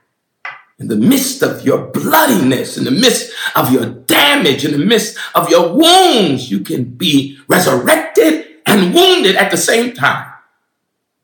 in 0.79 0.87
the 0.87 0.95
midst 0.95 1.43
of 1.43 1.63
your 1.63 1.87
bloodiness, 1.87 2.77
in 2.77 2.83
the 2.83 2.91
midst 2.91 3.31
of 3.55 3.71
your 3.71 3.85
damage, 3.85 4.65
in 4.65 4.71
the 4.71 4.83
midst 4.83 5.17
of 5.35 5.49
your 5.49 5.73
wounds. 5.73 6.49
You 6.49 6.61
can 6.61 6.85
be 6.85 7.37
resurrected 7.47 8.47
and 8.65 8.93
wounded 8.93 9.35
at 9.35 9.51
the 9.51 9.57
same 9.57 9.93
time. 9.93 10.31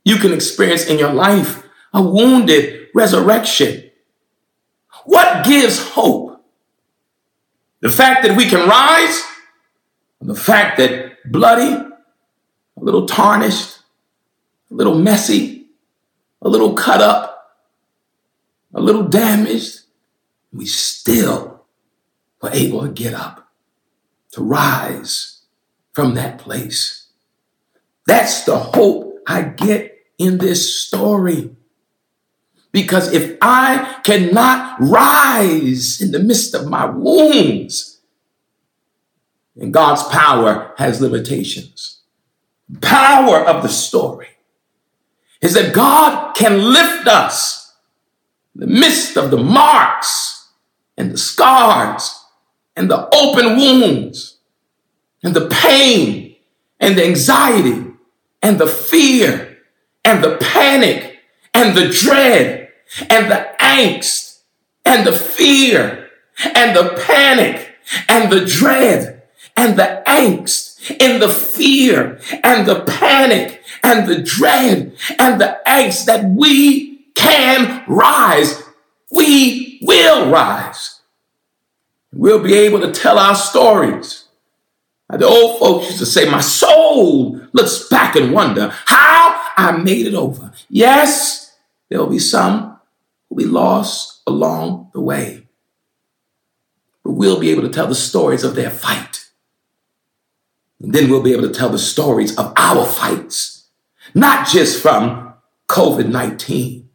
You 0.04 0.18
can 0.18 0.32
experience 0.32 0.86
in 0.86 1.00
your 1.00 1.14
life 1.14 1.64
a 1.94 2.02
wounded 2.02 2.90
resurrection. 2.94 3.90
What 5.06 5.46
gives 5.46 5.80
hope? 5.80 6.44
The 7.82 7.90
fact 7.90 8.24
that 8.24 8.36
we 8.36 8.46
can 8.46 8.68
rise, 8.68 9.24
the 10.22 10.36
fact 10.36 10.78
that 10.78 11.32
bloody, 11.32 11.72
a 11.74 11.94
little 12.76 13.06
tarnished, 13.06 13.77
a 14.70 14.74
little 14.74 14.98
messy, 14.98 15.68
a 16.42 16.50
little 16.50 16.74
cut 16.74 17.02
up, 17.02 17.58
a 18.74 18.82
little 18.82 19.04
damaged, 19.04 19.82
we 20.54 20.66
still 20.66 21.66
were 22.42 22.52
able 22.52 22.82
to 22.82 22.90
get 22.90 23.14
up, 23.14 23.50
to 24.32 24.44
rise 24.44 25.42
from 25.94 26.14
that 26.16 26.38
place. 26.38 27.08
That's 28.06 28.44
the 28.44 28.58
hope 28.58 29.20
I 29.28 29.42
get 29.42 29.98
in 30.18 30.38
this 30.38 30.80
story. 30.80 31.56
Because 32.72 33.12
if 33.14 33.38
I 33.42 34.00
cannot 34.04 34.78
rise 34.80 36.02
in 36.02 36.12
the 36.12 36.20
midst 36.20 36.54
of 36.54 36.68
my 36.68 36.86
wounds, 36.86 37.98
and 39.60 39.74
God's 39.74 40.04
power 40.04 40.74
has 40.78 41.02
limitations. 41.02 42.02
Power 42.82 43.44
of 43.46 43.64
the 43.64 43.70
story 43.70 44.37
is 45.42 45.54
that 45.54 45.74
God 45.74 46.36
can 46.36 46.60
lift 46.60 47.08
us 47.08 47.76
in 48.56 48.62
the 48.62 48.68
midst 48.68 49.18
of 49.18 49.32
the 49.32 49.38
marks 49.38 50.50
and 50.98 51.12
the 51.12 51.18
scars 51.18 52.24
and 52.76 52.90
the 52.90 53.08
open 53.14 53.58
wounds 53.58 54.38
and 55.24 55.36
the 55.36 55.48
pain 55.48 56.36
and 56.80 56.98
the 56.98 57.06
anxiety 57.06 57.86
and 58.42 58.60
the 58.60 58.68
fear 58.68 59.58
and 60.04 60.24
the 60.24 60.38
panic 60.38 61.20
and 61.54 61.76
the 61.76 61.90
dread 61.90 62.70
and 63.10 63.32
the 63.32 63.48
angst 63.60 64.40
and 64.86 65.06
the 65.06 65.12
fear 65.12 66.10
and 66.56 66.76
the 66.76 67.02
panic 67.06 67.76
and 68.08 68.32
the 68.32 68.46
dread 68.46 69.24
and 69.56 69.78
the 69.78 70.04
angst 70.08 70.92
in 71.00 71.20
the 71.20 71.30
fear 71.30 72.20
and 72.44 72.68
the 72.68 72.82
panic 72.82 73.57
and 73.88 74.06
the 74.06 74.22
dread 74.22 74.94
and 75.18 75.40
the 75.40 75.60
angst 75.66 76.06
that 76.06 76.26
we 76.26 77.06
can 77.16 77.84
rise. 77.88 78.62
We 79.12 79.80
will 79.82 80.30
rise. 80.30 81.00
We'll 82.12 82.44
be 82.44 82.54
able 82.56 82.82
to 82.82 82.92
tell 82.92 83.18
our 83.18 83.36
stories. 83.36 84.26
The 85.10 85.26
old 85.26 85.60
folks 85.60 85.86
used 85.86 86.00
to 86.00 86.06
say, 86.06 86.30
My 86.30 86.42
soul 86.42 87.40
looks 87.54 87.88
back 87.88 88.18
and 88.18 88.34
wonder 88.34 88.74
how 88.86 89.42
I 89.56 89.72
made 89.72 90.06
it 90.06 90.14
over. 90.14 90.52
Yes, 90.70 91.56
there'll 91.88 92.08
be 92.08 92.20
some 92.20 92.78
who'll 93.30 93.38
be 93.38 93.46
lost 93.46 94.22
along 94.28 94.92
the 94.94 95.00
way. 95.00 95.48
But 97.04 97.12
we'll 97.12 97.40
be 97.40 97.52
able 97.52 97.62
to 97.62 97.70
tell 97.70 97.88
the 97.88 97.96
stories 97.96 98.44
of 98.44 98.56
their 98.56 98.70
fight. 98.70 99.30
And 100.82 100.94
then 100.94 101.10
we'll 101.10 101.24
be 101.24 101.32
able 101.32 101.48
to 101.48 101.54
tell 101.54 101.70
the 101.70 101.80
stories 101.80 102.38
of 102.38 102.52
our 102.58 102.86
fights, 102.86 103.57
not 104.18 104.48
just 104.48 104.82
from 104.82 105.34
COVID 105.70 106.10
19, 106.10 106.90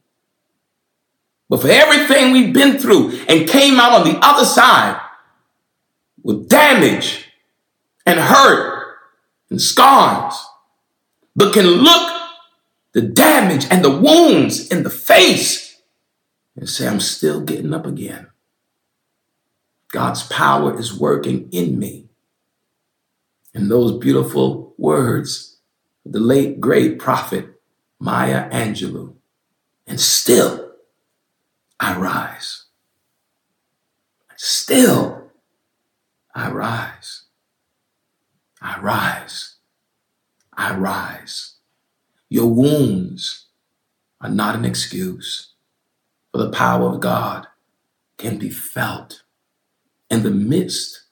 but 1.49 1.61
for 1.61 1.69
everything 1.69 2.33
we've 2.33 2.53
been 2.53 2.79
through 2.79 3.13
and 3.29 3.49
came 3.49 3.79
out 3.79 3.93
on 3.93 4.09
the 4.09 4.19
other 4.21 4.45
side 4.45 5.01
with 6.23 6.49
damage 6.49 7.29
and 8.05 8.19
hurt 8.19 8.97
and 9.51 9.61
scars, 9.61 10.35
but 11.37 11.55
can 11.55 11.67
look 11.67 12.13
the 12.93 13.03
damage 13.03 13.67
and 13.71 13.85
the 13.85 13.97
wounds 13.97 14.69
in 14.69 14.83
the 14.83 14.91
face 14.91 15.81
and 16.57 16.69
say, 16.69 16.89
I'm 16.89 17.01
still 17.01 17.41
getting 17.41 17.73
up 17.73 17.87
again. 17.87 18.29
God's 19.89 20.25
power 20.25 20.79
is 20.79 20.99
working 20.99 21.49
in 21.53 21.79
me. 21.79 22.09
And 23.55 23.71
those 23.71 23.99
beautiful 23.99 24.75
words 24.77 25.52
the 26.05 26.21
late 26.21 26.61
great 26.61 26.99
prophet 26.99 27.61
Maya 27.99 28.51
Angelou. 28.51 29.15
And 29.87 30.01
still 30.01 30.73
I 31.79 31.97
rise. 31.97 32.65
Still 34.37 35.31
I 36.35 36.51
rise. 36.51 37.25
I 38.61 38.79
rise. 38.81 39.57
I 40.55 40.75
rise. 40.75 41.57
Your 42.29 42.47
wounds 42.47 43.47
are 44.21 44.31
not 44.31 44.55
an 44.55 44.65
excuse, 44.65 45.53
for 46.31 46.39
the 46.39 46.51
power 46.51 46.89
of 46.89 47.01
God 47.01 47.47
can 48.17 48.39
be 48.39 48.51
felt 48.51 49.23
in 50.09 50.23
the 50.23 50.31
midst 50.31 51.03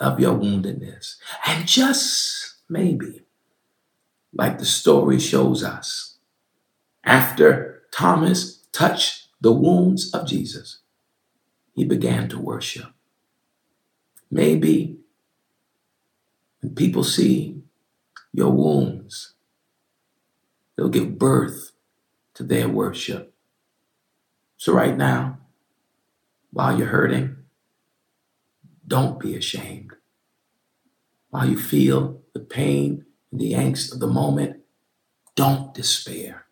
of 0.00 0.20
your 0.20 0.34
woundedness. 0.34 1.16
And 1.46 1.66
just 1.66 2.54
maybe, 2.68 3.23
like 4.34 4.58
the 4.58 4.64
story 4.64 5.18
shows 5.20 5.62
us, 5.62 6.18
after 7.04 7.82
Thomas 7.92 8.64
touched 8.72 9.28
the 9.40 9.52
wounds 9.52 10.12
of 10.12 10.26
Jesus, 10.26 10.80
he 11.72 11.84
began 11.84 12.28
to 12.28 12.38
worship. 12.38 12.92
Maybe 14.30 14.98
when 16.60 16.74
people 16.74 17.04
see 17.04 17.62
your 18.32 18.50
wounds, 18.50 19.34
they'll 20.76 20.88
give 20.88 21.18
birth 21.18 21.72
to 22.34 22.42
their 22.42 22.68
worship. 22.68 23.34
So, 24.56 24.72
right 24.72 24.96
now, 24.96 25.38
while 26.50 26.76
you're 26.76 26.88
hurting, 26.88 27.36
don't 28.86 29.20
be 29.20 29.36
ashamed. 29.36 29.92
While 31.30 31.48
you 31.48 31.58
feel 31.58 32.22
the 32.32 32.40
pain 32.40 33.04
the 33.38 33.52
angst 33.52 33.92
of 33.92 34.00
the 34.00 34.06
moment, 34.06 34.62
don't 35.34 35.74
despair. 35.74 36.46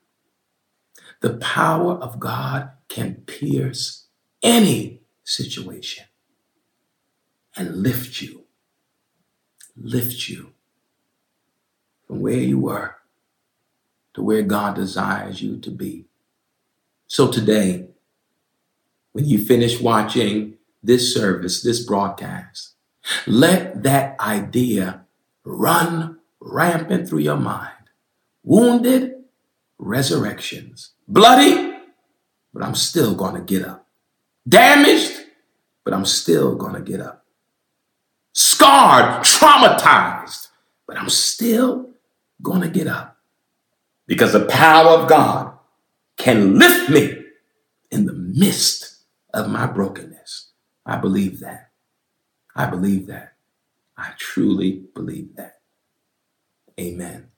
The 1.20 1.34
power 1.38 1.94
of 1.94 2.18
God 2.18 2.70
can 2.88 3.14
pierce 3.26 4.06
any 4.42 5.02
situation 5.24 6.04
and 7.56 7.82
lift 7.82 8.20
you 8.20 8.42
lift 9.76 10.28
you 10.28 10.52
from 12.06 12.20
where 12.20 12.38
you 12.38 12.58
were 12.58 12.96
to 14.14 14.22
where 14.22 14.42
God 14.42 14.74
desires 14.74 15.40
you 15.40 15.58
to 15.58 15.70
be. 15.70 16.06
So 17.06 17.30
today, 17.30 17.88
when 19.12 19.24
you 19.24 19.44
finish 19.44 19.80
watching 19.80 20.54
this 20.82 21.14
service, 21.14 21.62
this 21.62 21.84
broadcast, 21.84 22.74
let 23.26 23.82
that 23.82 24.18
idea 24.20 25.04
run 25.44 26.18
rampant 26.44 27.08
through 27.08 27.20
your 27.20 27.36
mind. 27.36 27.70
Wounded, 28.44 29.14
resurrections. 29.78 30.92
Bloody, 31.08 31.78
but 32.52 32.62
I'm 32.62 32.74
still 32.74 33.14
going 33.14 33.34
to 33.34 33.40
get 33.40 33.66
up. 33.66 33.86
Damaged, 34.48 35.12
but 35.84 35.94
I'm 35.94 36.04
still 36.04 36.54
going 36.54 36.74
to 36.74 36.80
get 36.80 37.00
up 37.00 37.22
scarred, 38.32 39.22
traumatized, 39.22 40.48
but 40.86 40.96
I'm 40.98 41.08
still 41.08 41.90
going 42.40 42.62
to 42.62 42.68
get 42.68 42.86
up 42.86 43.18
because 44.06 44.32
the 44.32 44.46
power 44.46 44.90
of 44.90 45.08
God 45.08 45.54
can 46.16 46.58
lift 46.58 46.90
me 46.90 47.14
in 47.90 48.06
the 48.06 48.12
midst 48.12 49.04
of 49.34 49.50
my 49.50 49.66
brokenness. 49.66 50.50
I 50.84 50.96
believe 50.96 51.40
that. 51.40 51.70
I 52.54 52.66
believe 52.66 53.06
that. 53.06 53.34
I 53.96 54.12
truly 54.18 54.84
believe 54.94 55.36
that. 55.36 55.60
Amen. 56.82 57.28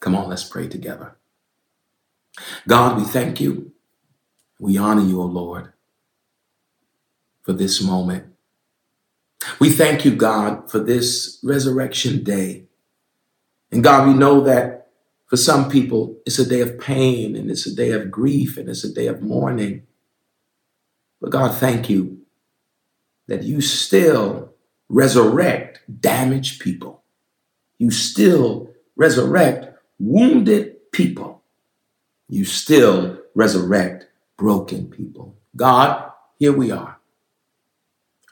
Come 0.00 0.14
on, 0.14 0.28
let's 0.28 0.44
pray 0.44 0.68
together. 0.68 1.16
God, 2.68 2.96
we 2.98 3.04
thank 3.04 3.40
you. 3.40 3.72
We 4.60 4.78
honor 4.78 5.02
you, 5.02 5.20
O 5.20 5.24
Lord, 5.24 5.72
for 7.42 7.52
this 7.52 7.82
moment. 7.82 8.26
We 9.58 9.70
thank 9.70 10.04
you, 10.04 10.14
God, 10.14 10.70
for 10.70 10.78
this 10.78 11.40
resurrection 11.42 12.22
day. 12.22 12.66
And 13.72 13.82
God, 13.82 14.06
we 14.06 14.14
know 14.14 14.40
that 14.42 14.90
for 15.26 15.36
some 15.36 15.68
people, 15.68 16.20
it's 16.26 16.38
a 16.38 16.48
day 16.48 16.60
of 16.60 16.78
pain 16.78 17.34
and 17.34 17.50
it's 17.50 17.66
a 17.66 17.74
day 17.74 17.90
of 17.90 18.10
grief 18.10 18.56
and 18.56 18.68
it's 18.68 18.84
a 18.84 18.92
day 18.92 19.08
of 19.08 19.22
mourning. 19.22 19.82
But 21.20 21.30
God, 21.30 21.56
thank 21.56 21.90
you 21.90 22.22
that 23.26 23.42
you 23.42 23.60
still 23.60 24.52
resurrect 24.88 25.80
damaged 26.00 26.60
people. 26.60 27.01
You 27.82 27.90
still 27.90 28.70
resurrect 28.94 29.76
wounded 29.98 30.92
people. 30.92 31.42
You 32.28 32.44
still 32.44 33.18
resurrect 33.34 34.06
broken 34.36 34.86
people. 34.86 35.36
God, 35.56 36.12
here 36.38 36.52
we 36.52 36.70
are 36.70 37.00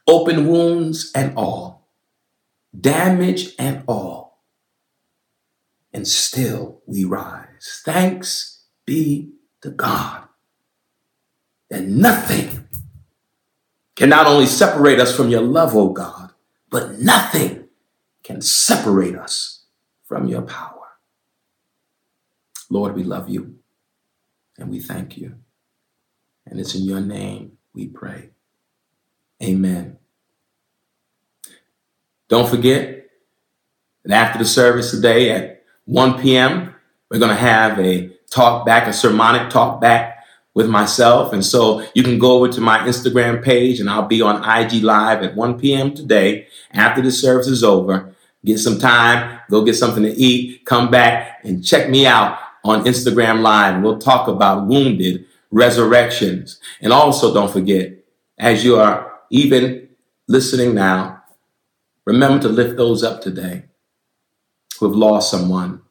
open 0.07 0.47
wounds 0.47 1.11
and 1.17 1.37
all, 1.37 1.89
damage 2.81 3.57
and 3.59 3.83
all. 3.89 4.39
And 5.93 6.07
still 6.07 6.81
we 6.87 7.05
rise. 7.05 7.83
Thanks 7.85 8.67
be 8.87 9.33
to 9.63 9.71
God 9.71 10.29
that 11.71 11.83
nothing 11.83 12.69
can 13.97 14.11
not 14.11 14.29
only 14.29 14.47
separate 14.47 15.01
us 15.01 15.17
from 15.17 15.29
your 15.29 15.43
love, 15.43 15.75
O 15.75 15.89
oh 15.89 15.93
God, 15.93 16.31
but 16.71 17.01
nothing 17.01 17.60
can 18.31 18.41
separate 18.41 19.17
us 19.17 19.65
from 20.07 20.29
your 20.29 20.43
power. 20.43 20.87
Lord, 22.71 22.95
we 22.95 23.03
love 23.03 23.29
you 23.29 23.57
and 24.57 24.71
we 24.71 24.79
thank 24.79 25.17
you. 25.17 25.35
And 26.47 26.61
it's 26.61 26.77
in 26.77 26.85
your 26.85 27.01
name 27.01 27.59
we 27.75 27.89
pray. 27.89 28.31
Amen. 29.43 29.99
Don't 32.29 32.49
forget 32.49 33.09
that 34.05 34.15
after 34.15 34.39
the 34.39 34.45
service 34.45 34.93
today 34.93 35.31
at 35.33 35.65
1 35.87 36.23
p.m., 36.23 36.75
we're 37.11 37.19
going 37.19 37.35
to 37.37 37.43
have 37.43 37.81
a 37.81 38.17
talk 38.31 38.65
back, 38.65 38.87
a 38.87 38.93
sermonic 38.93 39.51
talk 39.51 39.81
back 39.81 40.25
with 40.55 40.69
myself. 40.69 41.33
And 41.33 41.45
so 41.45 41.85
you 41.95 42.05
can 42.05 42.21
go 42.21 42.37
over 42.37 42.49
to 42.49 42.61
my 42.61 42.79
Instagram 42.79 43.43
page 43.43 43.81
and 43.81 43.91
I'll 43.91 44.07
be 44.07 44.23
on 44.23 44.45
IG 44.45 44.85
Live 44.85 45.25
at 45.25 45.35
1 45.35 45.59
p.m. 45.59 45.95
today 45.95 46.47
after 46.71 47.03
the 47.03 47.11
service 47.11 47.49
is 47.49 47.65
over. 47.65 48.15
Get 48.45 48.59
some 48.59 48.79
time, 48.79 49.41
go 49.51 49.65
get 49.65 49.75
something 49.75 50.03
to 50.03 50.13
eat, 50.13 50.65
come 50.65 50.91
back 50.91 51.41
and 51.45 51.65
check 51.65 51.91
me 51.91 52.07
out 52.07 52.39
on 52.65 52.85
Instagram 52.85 53.43
Live. 53.43 53.83
We'll 53.83 53.99
talk 53.99 54.29
about 54.29 54.67
wounded 54.67 55.27
resurrections. 55.51 56.59
And 56.81 56.93
also 56.93 57.35
don't 57.35 57.53
forget, 57.53 57.93
as 58.39 58.65
you 58.65 58.77
are 58.77 59.13
even 59.31 59.89
listening 60.27 60.75
now, 60.75 61.21
Remember 62.11 62.43
to 62.43 62.49
lift 62.49 62.77
those 62.77 63.05
up 63.05 63.21
today 63.21 63.65
who 64.79 64.87
have 64.87 64.97
lost 64.97 65.31
someone, 65.31 65.83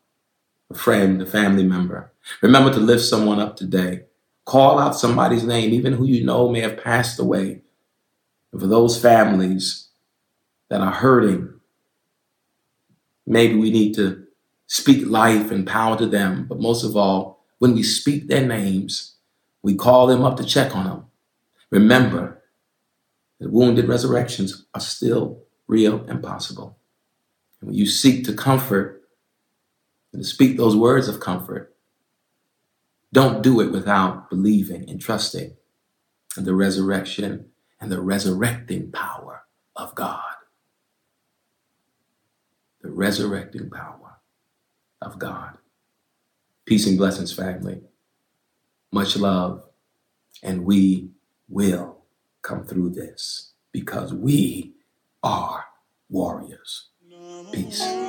a 0.70 0.74
friend, 0.74 1.22
a 1.22 1.26
family 1.26 1.64
member. 1.64 2.12
Remember 2.42 2.74
to 2.74 2.80
lift 2.80 3.04
someone 3.04 3.40
up 3.40 3.56
today. 3.56 4.06
Call 4.44 4.80
out 4.80 4.96
somebody's 4.98 5.44
name, 5.44 5.72
even 5.74 5.94
who 5.94 6.06
you 6.06 6.26
know 6.26 6.50
may 6.50 6.62
have 6.62 6.84
passed 6.84 7.20
away. 7.20 7.62
And 8.52 8.60
for 8.60 8.68
those 8.68 9.00
families 9.00 9.90
that 10.70 10.82
are 10.82 10.92
hurting, 10.92 11.59
maybe 13.30 13.56
we 13.56 13.72
need 13.72 13.94
to 13.96 14.26
speak 14.68 15.08
life 15.08 15.52
and 15.52 15.66
power 15.66 15.98
to 15.98 16.06
them. 16.06 16.46
But 16.48 16.60
most 16.60 16.84
of 16.84 16.98
all, 16.98 17.46
when 17.60 17.74
we 17.74 17.84
speak 17.84 18.28
their 18.28 18.46
names, 18.46 19.16
we 19.62 19.76
call 19.76 20.08
them 20.08 20.24
up 20.24 20.38
to 20.38 20.44
check 20.44 20.76
on 20.76 20.86
them. 20.86 21.06
Remember 21.70 22.42
that 23.40 23.52
wounded 23.52 23.88
resurrections 23.88 24.66
are 24.74 24.82
still 24.82 25.44
real 25.68 26.04
and 26.08 26.22
possible. 26.22 26.78
And 27.62 27.70
when 27.70 27.78
you 27.78 27.86
seek 27.86 28.26
to 28.26 28.34
comfort 28.34 29.04
and 30.12 30.24
to 30.24 30.28
speak 30.28 30.58
those 30.58 30.76
words 30.76 31.08
of 31.08 31.20
comfort, 31.20 31.76
don't 33.12 33.42
do 33.42 33.60
it 33.62 33.72
without 33.72 34.30
believing 34.30 34.90
and 34.90 35.00
trusting 35.00 35.56
in 36.38 36.44
the 36.44 36.54
resurrection 36.54 37.46
and 37.80 37.92
the 37.92 38.02
resurrecting 38.02 38.92
power 38.92 39.44
of 39.76 39.96
God. 39.96 40.24
The 42.90 42.96
resurrecting 42.96 43.70
power 43.70 44.18
of 45.00 45.20
God. 45.20 45.60
Peace 46.66 46.88
and 46.88 46.98
blessings, 46.98 47.32
family. 47.32 47.82
Much 48.92 49.16
love. 49.16 49.62
And 50.42 50.66
we 50.66 51.12
will 51.48 52.00
come 52.42 52.64
through 52.64 52.90
this 52.90 53.54
because 53.72 54.12
we 54.12 54.74
are 55.22 55.66
warriors. 56.10 56.88
Peace. 57.52 58.09